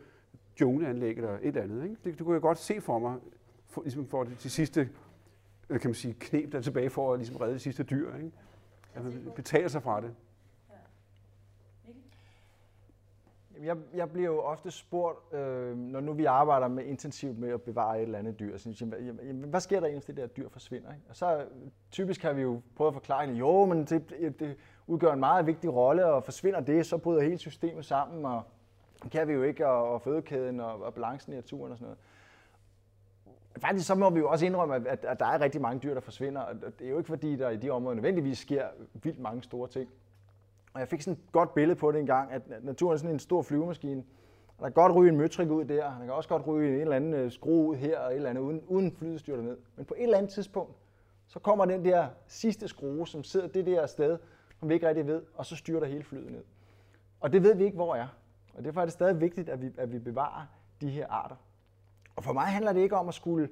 [0.61, 1.83] jungleanlæg eller et eller andet.
[1.83, 1.97] Ikke?
[2.05, 3.17] Det, det kunne jeg godt se for mig,
[3.67, 4.89] for, ligesom for de, de sidste
[5.69, 8.15] kan man sige, knep, der er tilbage for at ligesom redde de sidste dyr.
[8.15, 8.31] Ikke?
[8.95, 10.15] At man betaler sig fra det.
[13.63, 17.63] Jeg, jeg bliver jo ofte spurgt, øh, når nu vi arbejder med intensivt med at
[17.63, 20.27] bevare et eller andet dyr, så jeg, jamen, hvad sker der egentlig, hvis det der
[20.27, 20.93] dyr forsvinder?
[20.93, 21.05] Ikke?
[21.09, 21.47] Og så
[21.91, 24.57] typisk har vi jo prøvet at forklare at jo, men det, det
[24.87, 28.43] udgør en meget vigtig rolle, og forsvinder det, så bryder hele systemet sammen, og
[29.13, 31.99] kan vi jo ikke, og, og fødekæden og, og balancen i naturen og sådan noget.
[33.59, 36.01] Faktisk så må vi jo også indrømme, at, at der er rigtig mange dyr, der
[36.01, 39.43] forsvinder, og det er jo ikke fordi, der i de områder nødvendigvis sker vildt mange
[39.43, 39.91] store ting.
[40.73, 43.19] Og jeg fik sådan et godt billede på det engang, at naturen er sådan en
[43.19, 44.05] stor flyvemaskine.
[44.59, 46.81] Og der kan godt ryge en møtrik ud der, der kan også godt ryge en
[46.81, 49.57] eller anden øh, skrue ud her og et eller andet, uden, uden flyet styrter ned.
[49.77, 50.77] Men på et eller andet tidspunkt,
[51.27, 54.19] så kommer den der sidste skrue, som sidder det der sted,
[54.61, 56.45] som vi ikke rigtig ved, og så styrter hele flyet ned.
[57.21, 58.07] Og det ved vi ikke, hvor er.
[58.55, 60.47] Og derfor er det stadig vigtigt, at vi, at vi bevarer
[60.81, 61.37] de her arter.
[62.17, 63.49] Og for mig handler det ikke om at skulle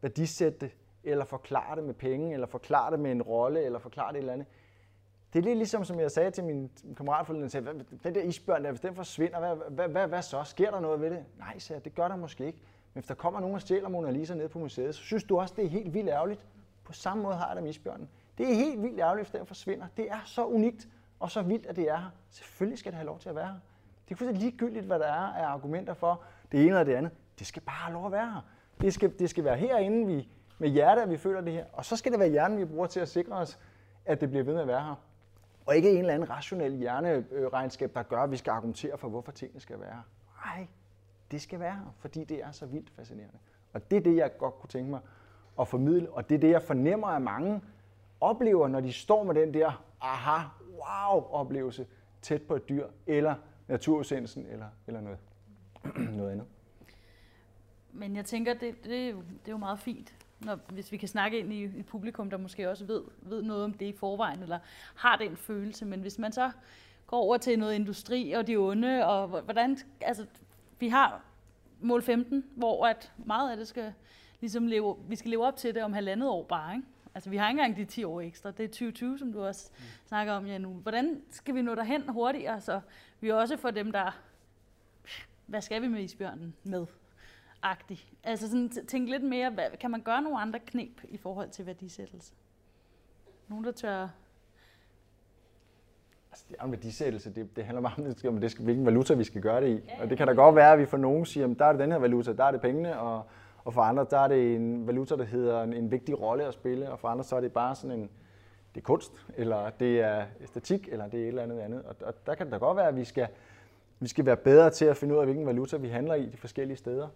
[0.00, 0.70] værdisætte det,
[1.04, 4.20] eller forklare det med penge, eller forklare det med en rolle, eller forklare det et
[4.20, 4.46] eller andet.
[5.32, 8.64] Det er lidt ligesom, som jeg sagde til min kammerat forleden, sagde, den der isbjørn
[8.64, 10.42] der, hvis den forsvinder, hvad, hvad, hvad, hvad så?
[10.44, 11.24] Sker der noget ved det?
[11.38, 12.58] Nej, sagde jeg, det gør der måske ikke.
[12.94, 15.40] Men hvis der kommer nogen og stjæler Mona Lisa ned på museet, så synes du
[15.40, 16.46] også, det er helt vildt ærgerligt.
[16.84, 18.08] På samme måde har jeg det med isbjørnen.
[18.38, 19.86] Det er helt vildt ærgerligt, hvis den forsvinder.
[19.96, 20.88] Det er så unikt
[21.20, 22.10] og så vildt, at det er her.
[22.30, 23.54] Selvfølgelig skal det have lov til at være her.
[24.08, 26.22] Det er fuldstændig ligegyldigt, hvad der er af argumenter for
[26.52, 27.12] det ene eller det andet.
[27.38, 28.40] Det skal bare have lov at være her.
[28.80, 30.28] Det skal, det skal være herinde, vi,
[30.58, 31.64] med hjertet, at vi føler det her.
[31.72, 33.58] Og så skal det være hjernen, vi bruger til at sikre os,
[34.04, 34.94] at det bliver ved med at være her.
[35.66, 39.32] Og ikke en eller anden rationel hjerneregnskab, der gør, at vi skal argumentere for, hvorfor
[39.32, 40.02] tingene skal være her.
[40.46, 40.66] Nej,
[41.30, 43.38] det skal være her, fordi det er så vildt fascinerende.
[43.72, 45.00] Og det er det, jeg godt kunne tænke mig
[45.60, 47.62] at formidle, og det er det, jeg fornemmer, at mange
[48.20, 51.86] oplever, når de står med den der aha, wow oplevelse
[52.22, 53.34] tæt på et dyr, eller
[53.68, 55.18] naturudsendelsen, eller, eller noget,
[56.18, 56.46] noget andet.
[57.92, 60.14] Men jeg tænker, det, det, er det er jo meget fint,
[60.44, 63.64] når, hvis vi kan snakke ind i et publikum, der måske også ved, ved noget
[63.64, 64.58] om det i forvejen, eller
[64.94, 65.84] har den følelse.
[65.84, 66.50] Men hvis man så
[67.06, 70.26] går over til noget industri og de onde, og hvordan, altså,
[70.78, 71.22] vi har
[71.80, 73.92] mål 15, hvor at meget af det skal
[74.40, 76.86] ligesom leve, vi skal leve op til det om halvandet år bare, ikke?
[77.14, 78.50] Altså, vi har ikke engang de 10 år ekstra.
[78.50, 79.84] Det er 2020, som du også mm.
[80.06, 80.68] snakker om, ja, nu.
[80.72, 82.80] Hvordan skal vi nå derhen hurtigere, så
[83.20, 84.20] vi også får dem, der...
[85.46, 86.86] Hvad skal vi med isbjørnen med?
[87.62, 88.12] Agtig.
[88.24, 91.66] Altså sådan, tænk lidt mere, hvad, kan man gøre nogle andre knep i forhold til
[91.66, 92.32] værdisættelse?
[93.48, 94.08] Nogen, der tør...
[96.30, 97.34] Altså, det er en værdisættelse.
[97.34, 99.68] Det, det handler meget om, det, om det skal, hvilken valuta vi skal gøre det
[99.68, 99.72] i.
[99.88, 101.72] Ja, og det kan da godt være, at vi for nogen siger, at der er
[101.72, 103.26] det den her valuta, der er det pengene, og,
[103.64, 106.54] og for andre, der er det en valuta, der hedder en, en vigtig rolle at
[106.54, 108.10] spille, og for andre, så er det bare sådan en,
[108.74, 111.82] det er kunst, eller det er æstetik, eller det er et eller andet andet.
[111.82, 113.28] Og, og der kan det da godt være, at vi skal,
[114.00, 116.36] vi skal være bedre til at finde ud af, hvilken valuta vi handler i de
[116.36, 117.08] forskellige steder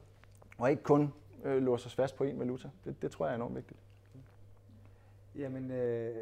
[0.59, 1.13] og ikke kun
[1.45, 2.69] øh, låse os fast på en valuta.
[2.85, 3.81] Det, det tror jeg er enormt vigtigt.
[5.35, 6.15] Jamen, øh,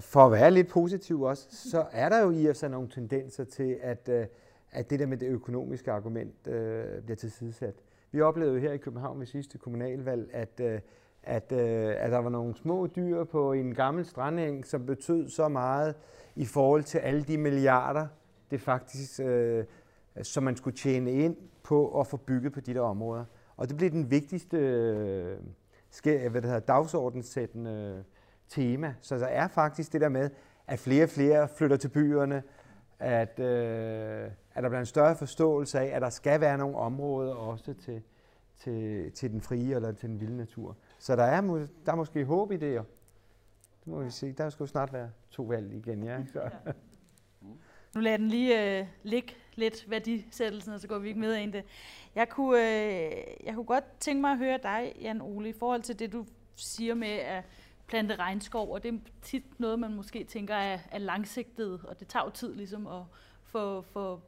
[0.00, 3.78] for at være lidt positiv også, så er der jo i os nogle tendenser til,
[3.82, 4.26] at, øh,
[4.70, 7.74] at det der med det økonomiske argument øh, bliver tilsidesat.
[8.10, 10.80] Vi oplevede jo her i København ved sidste kommunalvalg, at, øh,
[11.22, 15.48] at, øh, at der var nogle små dyr på en gammel strandeng, som betød så
[15.48, 15.94] meget
[16.36, 18.06] i forhold til alle de milliarder,
[18.50, 19.64] det faktisk, øh,
[20.18, 23.24] Øh, som man skulle tjene ind på at få bygget på de der områder.
[23.56, 25.36] Og det blev den vigtigste øh,
[26.06, 28.04] øh hvad det hedder, dagsordenssættende øh,
[28.48, 28.94] tema.
[29.00, 30.30] Så der er faktisk det der med,
[30.66, 32.42] at flere og flere flytter til byerne,
[32.98, 37.34] at, øh, at der bliver en større forståelse af, at der skal være nogle områder
[37.34, 38.02] også til,
[38.56, 40.76] til, til den frie eller til den vilde natur.
[40.98, 41.40] Så der er,
[41.86, 42.82] der er måske håb i det.
[43.84, 44.32] Det må vi se.
[44.32, 46.18] Der skal jo snart være to valg igen, ja.
[46.32, 46.50] Så.
[47.94, 51.52] Nu lader den lige øh, ligge lidt værdisættelsen, og så går vi ikke med ind
[51.52, 51.64] det.
[52.14, 53.12] Jeg kunne, øh,
[53.44, 56.26] jeg kunne godt tænke mig at høre dig, Jan Ole, i forhold til det, du
[56.56, 57.44] siger med at
[57.86, 62.08] plante regnskov, og det er tit noget, man måske tænker er, er langsigtet, og det
[62.08, 63.02] tager jo tid ligesom at
[63.42, 64.20] få, få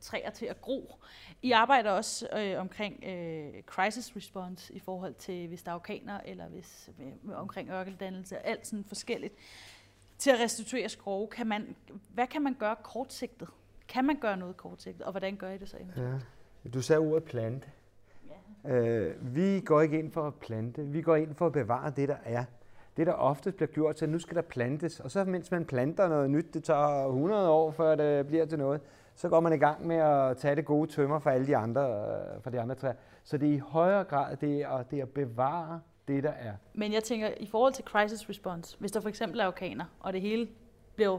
[0.00, 0.94] træer til at gro.
[1.42, 6.20] I arbejder også øh, omkring øh, crisis response i forhold til, hvis der er orkaner,
[6.24, 9.34] eller hvis, øh, omkring ørkeldannelse, alt sådan forskelligt
[10.18, 11.28] til at restituere skove.
[11.28, 11.76] Kan man,
[12.14, 13.48] hvad kan man gøre kortsigtet?
[13.88, 16.02] Kan man gøre noget kortsigtet, og hvordan gør I det så Ja.
[16.70, 17.68] Du sagde ordet plante.
[18.64, 18.76] Ja.
[18.76, 22.08] Øh, vi går ikke ind for at plante, vi går ind for at bevare det,
[22.08, 22.44] der er.
[22.96, 25.64] Det, der ofte bliver gjort til, at nu skal der plantes, og så mens man
[25.64, 28.80] planter noget nyt, det tager 100 år, før det bliver til noget,
[29.14, 31.82] så går man i gang med at tage det gode tømmer fra alle de andre,
[31.82, 32.94] øh, fra de andre træer.
[33.24, 36.52] Så det er i højere grad det er, det er at bevare det, der er.
[36.74, 40.12] Men jeg tænker, i forhold til crisis response, hvis der for eksempel er orkaner, og
[40.12, 40.48] det hele
[40.96, 41.18] bliver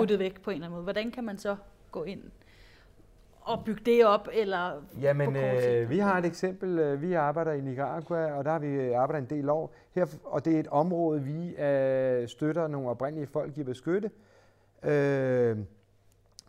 [0.00, 0.18] ryddet ja.
[0.18, 1.56] væk på en eller anden måde, hvordan kan man så
[1.92, 2.22] gå ind
[3.44, 6.78] og bygge det op, eller Jamen, øh, vi har et eksempel.
[6.78, 9.74] Øh, vi arbejder i Nicaragua, og der har vi arbejdet en del år.
[9.94, 14.10] Her, og det er et område, vi øh, støtter nogle oprindelige folk i at beskytte.
[14.82, 15.58] Øh,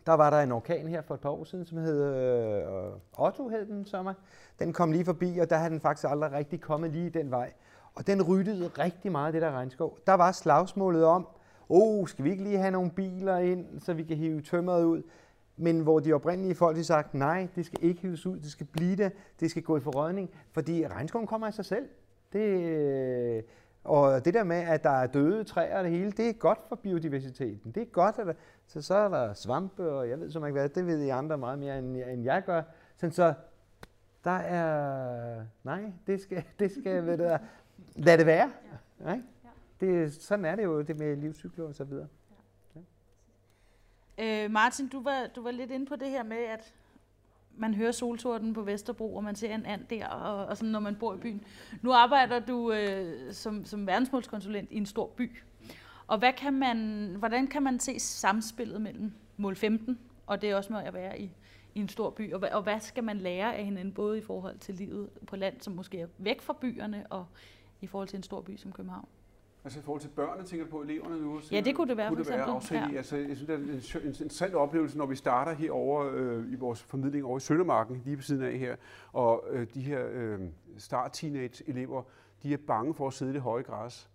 [0.06, 3.48] der var der en orkan her for et par år siden, som hed øh, Otto,
[3.48, 4.14] hed den sommer.
[4.58, 7.52] Den kom lige forbi, og der havde den faktisk aldrig rigtig kommet lige den vej.
[7.94, 9.98] Og den ryttede rigtig meget, det der regnskov.
[10.06, 11.28] Der var slagsmålet om,
[11.68, 15.02] oh, skal vi ikke lige have nogle biler ind, så vi kan hive tømmeret ud?
[15.56, 18.66] Men hvor de oprindelige folk har sagt, nej, det skal ikke hives ud, det skal
[18.66, 21.88] blive der, det skal gå i forrødning, fordi regnskoven kommer af sig selv.
[22.32, 23.44] Det,
[23.84, 26.58] og det der med, at der er døde træer og det hele, det er godt
[26.68, 27.72] for biodiversiteten.
[27.72, 28.32] Det er godt, at der,
[28.66, 31.38] så, så er der svampe, og jeg ved så ikke hvad, det ved I andre
[31.38, 32.62] meget mere, end, end jeg gør.
[32.96, 33.34] Sådan så,
[34.24, 37.40] der er, nej, det skal, det skal ved det,
[37.96, 38.50] lad det være.
[39.00, 39.04] Ja.
[39.04, 39.20] Nej?
[39.80, 42.06] Det, sådan er det jo, det med livscykler og så videre.
[44.18, 46.74] Øh, Martin, du var, du var lidt inde på det her med, at
[47.56, 50.80] man hører solsorten på Vesterbro, og man ser en and der, og, og sådan, når
[50.80, 51.44] man bor i byen.
[51.82, 55.30] Nu arbejder du øh, som, som verdensmålskonsulent i en stor by.
[56.06, 60.56] Og hvad kan man, hvordan kan man se samspillet mellem mål 15, og det er
[60.56, 61.30] også med at være i,
[61.74, 64.22] i en stor by, og hvad, og hvad skal man lære af hinanden, både i
[64.22, 67.26] forhold til livet på land, som måske er væk fra byerne, og
[67.80, 69.08] i forhold til en stor by som København?
[69.64, 71.40] Altså i forhold til børnene, tænker på eleverne nu?
[71.52, 72.90] Ja, det kunne det være, kunne det være eksempel.
[72.92, 72.96] Ja.
[72.96, 76.54] Altså, jeg synes, det er en, en interessant oplevelse, når vi starter herovre øh, i
[76.54, 78.76] vores formidling over i Søndermarken, lige på siden af her,
[79.12, 80.40] og øh, de her øh,
[80.78, 82.02] start-teenage-elever,
[82.42, 84.10] de er bange for at sidde i det høje græs,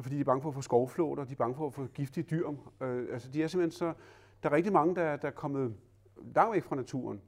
[0.00, 2.24] fordi de er bange for at få skovflåter, de er bange for at få giftige
[2.24, 2.48] dyr.
[2.80, 3.92] Øh, altså, de er simpelthen så...
[4.42, 5.74] Der er rigtig mange, der, der er kommet
[6.34, 7.20] langt væk fra naturen.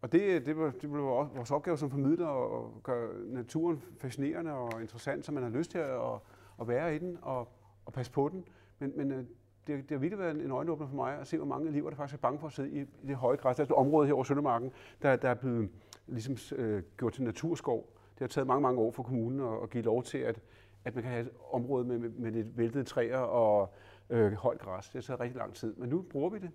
[0.00, 0.98] Og det, det, var, det var
[1.34, 5.78] vores opgave som formidler at gøre naturen fascinerende og interessant, så man har lyst til
[5.78, 6.20] at
[6.60, 7.48] at være i den og,
[7.86, 8.44] og passe på den.
[8.78, 9.24] Men, men øh,
[9.66, 11.96] det, det har virkelig været en øjenåbner for mig at se, hvor mange elever, der
[11.96, 13.56] faktisk er bange for at sidde i, i det høje græs.
[13.56, 15.70] Der er et område her over Søndermarken, der, der er blevet
[16.06, 17.92] ligesom, øh, gjort til naturskov.
[18.14, 20.40] Det har taget mange, mange år for kommunen at, at give lov til, at,
[20.84, 23.74] at man kan have et område med, med, med lidt væltede træer og
[24.10, 24.84] øh, højt græs.
[24.84, 25.74] Det har taget rigtig lang tid.
[25.76, 26.50] Men nu bruger vi det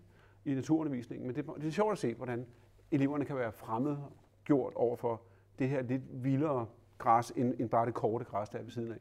[0.45, 1.28] i naturundervisningen.
[1.28, 2.45] Men det, det er sjovt at se, hvordan
[2.91, 3.97] eleverne kan være fremmed
[4.45, 5.22] gjort over for
[5.60, 6.66] det her lidt vildere
[6.97, 8.97] græs, end, end bare det korte græs, der er ved siden af.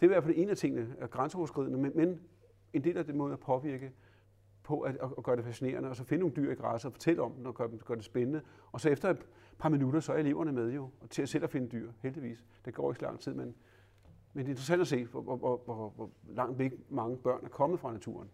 [0.00, 2.20] Det er i hvert fald en af tingene, er grænseoverskridende, men, men
[2.72, 3.92] en del af det måde at påvirke
[4.62, 7.22] på at, at, gøre det fascinerende, og så finde nogle dyr i græsset og fortælle
[7.22, 8.40] om dem og gøre, gøre det spændende.
[8.72, 9.26] Og så efter et
[9.58, 12.44] par minutter, så er eleverne med jo, og til at selv at finde dyr, heldigvis.
[12.64, 13.54] Det går ikke så lang tid, men,
[14.32, 17.44] men det er interessant at se, hvor, hvor, hvor, hvor, hvor langt væk mange børn
[17.44, 18.28] er kommet fra naturen.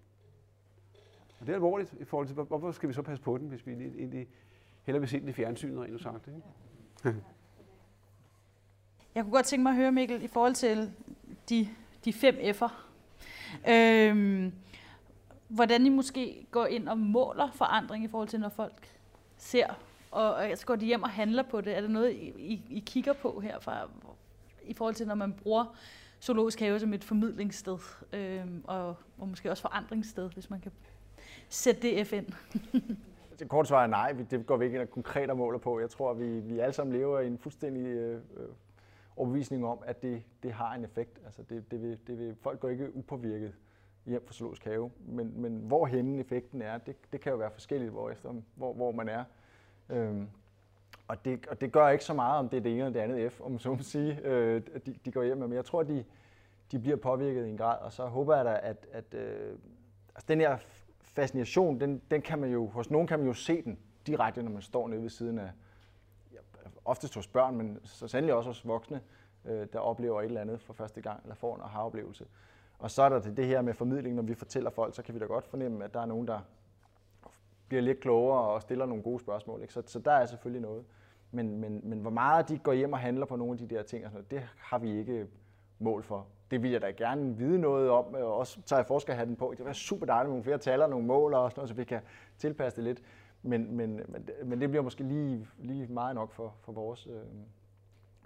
[1.41, 3.67] Og det er alvorligt i forhold til, hvorfor skal vi så passe på den, hvis
[3.67, 4.29] vi egentlig
[4.83, 6.29] hellere vil se den i fjernsynet, rent sagt.
[6.29, 7.23] Ikke?
[9.15, 10.93] Jeg kunne godt tænke mig at høre, Mikkel, i forhold til
[11.49, 11.69] de,
[12.05, 12.71] de fem F'er.
[13.69, 14.53] Øhm,
[15.49, 18.89] hvordan I måske går ind og måler forandring i forhold til, når folk
[19.37, 19.67] ser,
[20.11, 21.77] og, og så går de hjem og handler på det.
[21.77, 23.89] Er det noget, I, I kigger på herfra,
[24.65, 25.77] i forhold til, når man bruger
[26.23, 27.79] zoologisk have som et formidlingssted,
[28.13, 30.73] øhm, og, og måske også forandringssted, hvis man kan
[31.49, 32.27] sætte det F ind?
[33.39, 35.81] Det korte svar er nej, det går vi ikke ind og konkret måler på.
[35.81, 38.49] Jeg tror, vi, vi alle sammen lever i en fuldstændig øh, øh
[39.17, 41.21] overbevisning om, at det, det har en effekt.
[41.25, 43.55] Altså det, det vil, det vil, folk går ikke upåvirket
[44.07, 45.87] hjem fra zoologisk have, men, men hvor
[46.21, 49.25] effekten er, det, det kan jo være forskelligt, hvor, efter, hvor, hvor man er.
[49.89, 50.29] Øhm,
[51.09, 53.01] og, det, og det gør ikke så meget, om det er det ene eller det
[53.01, 55.47] andet F, om så må sige, øh, de, de går hjem med.
[55.47, 56.05] Men jeg tror, de,
[56.73, 59.59] de bliver påvirket i en grad, og så håber jeg da, at, at øh,
[60.15, 60.57] altså den her
[61.03, 64.51] fascination, den, den kan man jo, hos nogen kan man jo se den direkte, når
[64.51, 65.51] man står nede ved siden af,
[66.85, 69.01] oftest hos børn, men så sandelig også hos voksne,
[69.45, 72.27] øh, der oplever et eller andet for første gang, eller får en aha-oplevelse.
[72.79, 75.19] Og så er der det her med formidling, når vi fortæller folk, så kan vi
[75.19, 76.41] da godt fornemme, at der er nogen, der
[77.69, 79.63] bliver lidt klogere og stiller nogle gode spørgsmål.
[79.63, 79.75] Ikke?
[79.75, 80.85] Så, så der er selvfølgelig noget.
[81.31, 83.83] Men, men, men hvor meget de går hjem og handler på nogle af de der
[83.83, 85.27] ting, og sådan noget, det har vi ikke
[85.79, 86.27] mål for.
[86.51, 89.49] Det vil jeg da gerne vide noget om, og også tager jeg forskerhatten på.
[89.51, 91.69] Det vil være super dejligt med nogle flere tal og nogle mål, og sådan noget,
[91.69, 92.01] så vi kan
[92.39, 93.03] tilpasse det lidt.
[93.43, 97.23] Men, men, men, men det bliver måske lige, lige meget nok for, for vores, øh,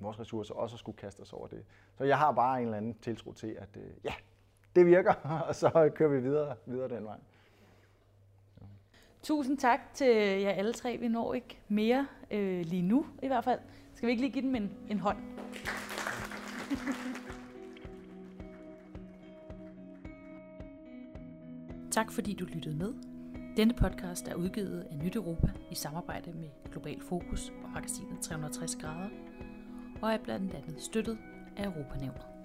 [0.00, 1.64] vores ressourcer også at skulle kaste os over det.
[1.98, 4.12] Så jeg har bare en eller anden tiltro til, at øh, ja,
[4.76, 5.14] det virker,
[5.48, 7.18] og så kører vi videre, videre den vej.
[9.22, 10.96] Tusind tak til jer alle tre.
[10.96, 13.60] Vi når ikke mere øh, lige nu i hvert fald.
[13.94, 15.18] Skal vi ikke lige give dem en, en hånd?
[21.96, 23.05] tak fordi du lyttede med.
[23.56, 28.76] Denne podcast er udgivet af Nyt Europa i samarbejde med Global Fokus og magasinet 360
[28.76, 29.08] grader,
[30.02, 31.18] og er blandt andet støttet
[31.56, 32.35] af Europanævnet.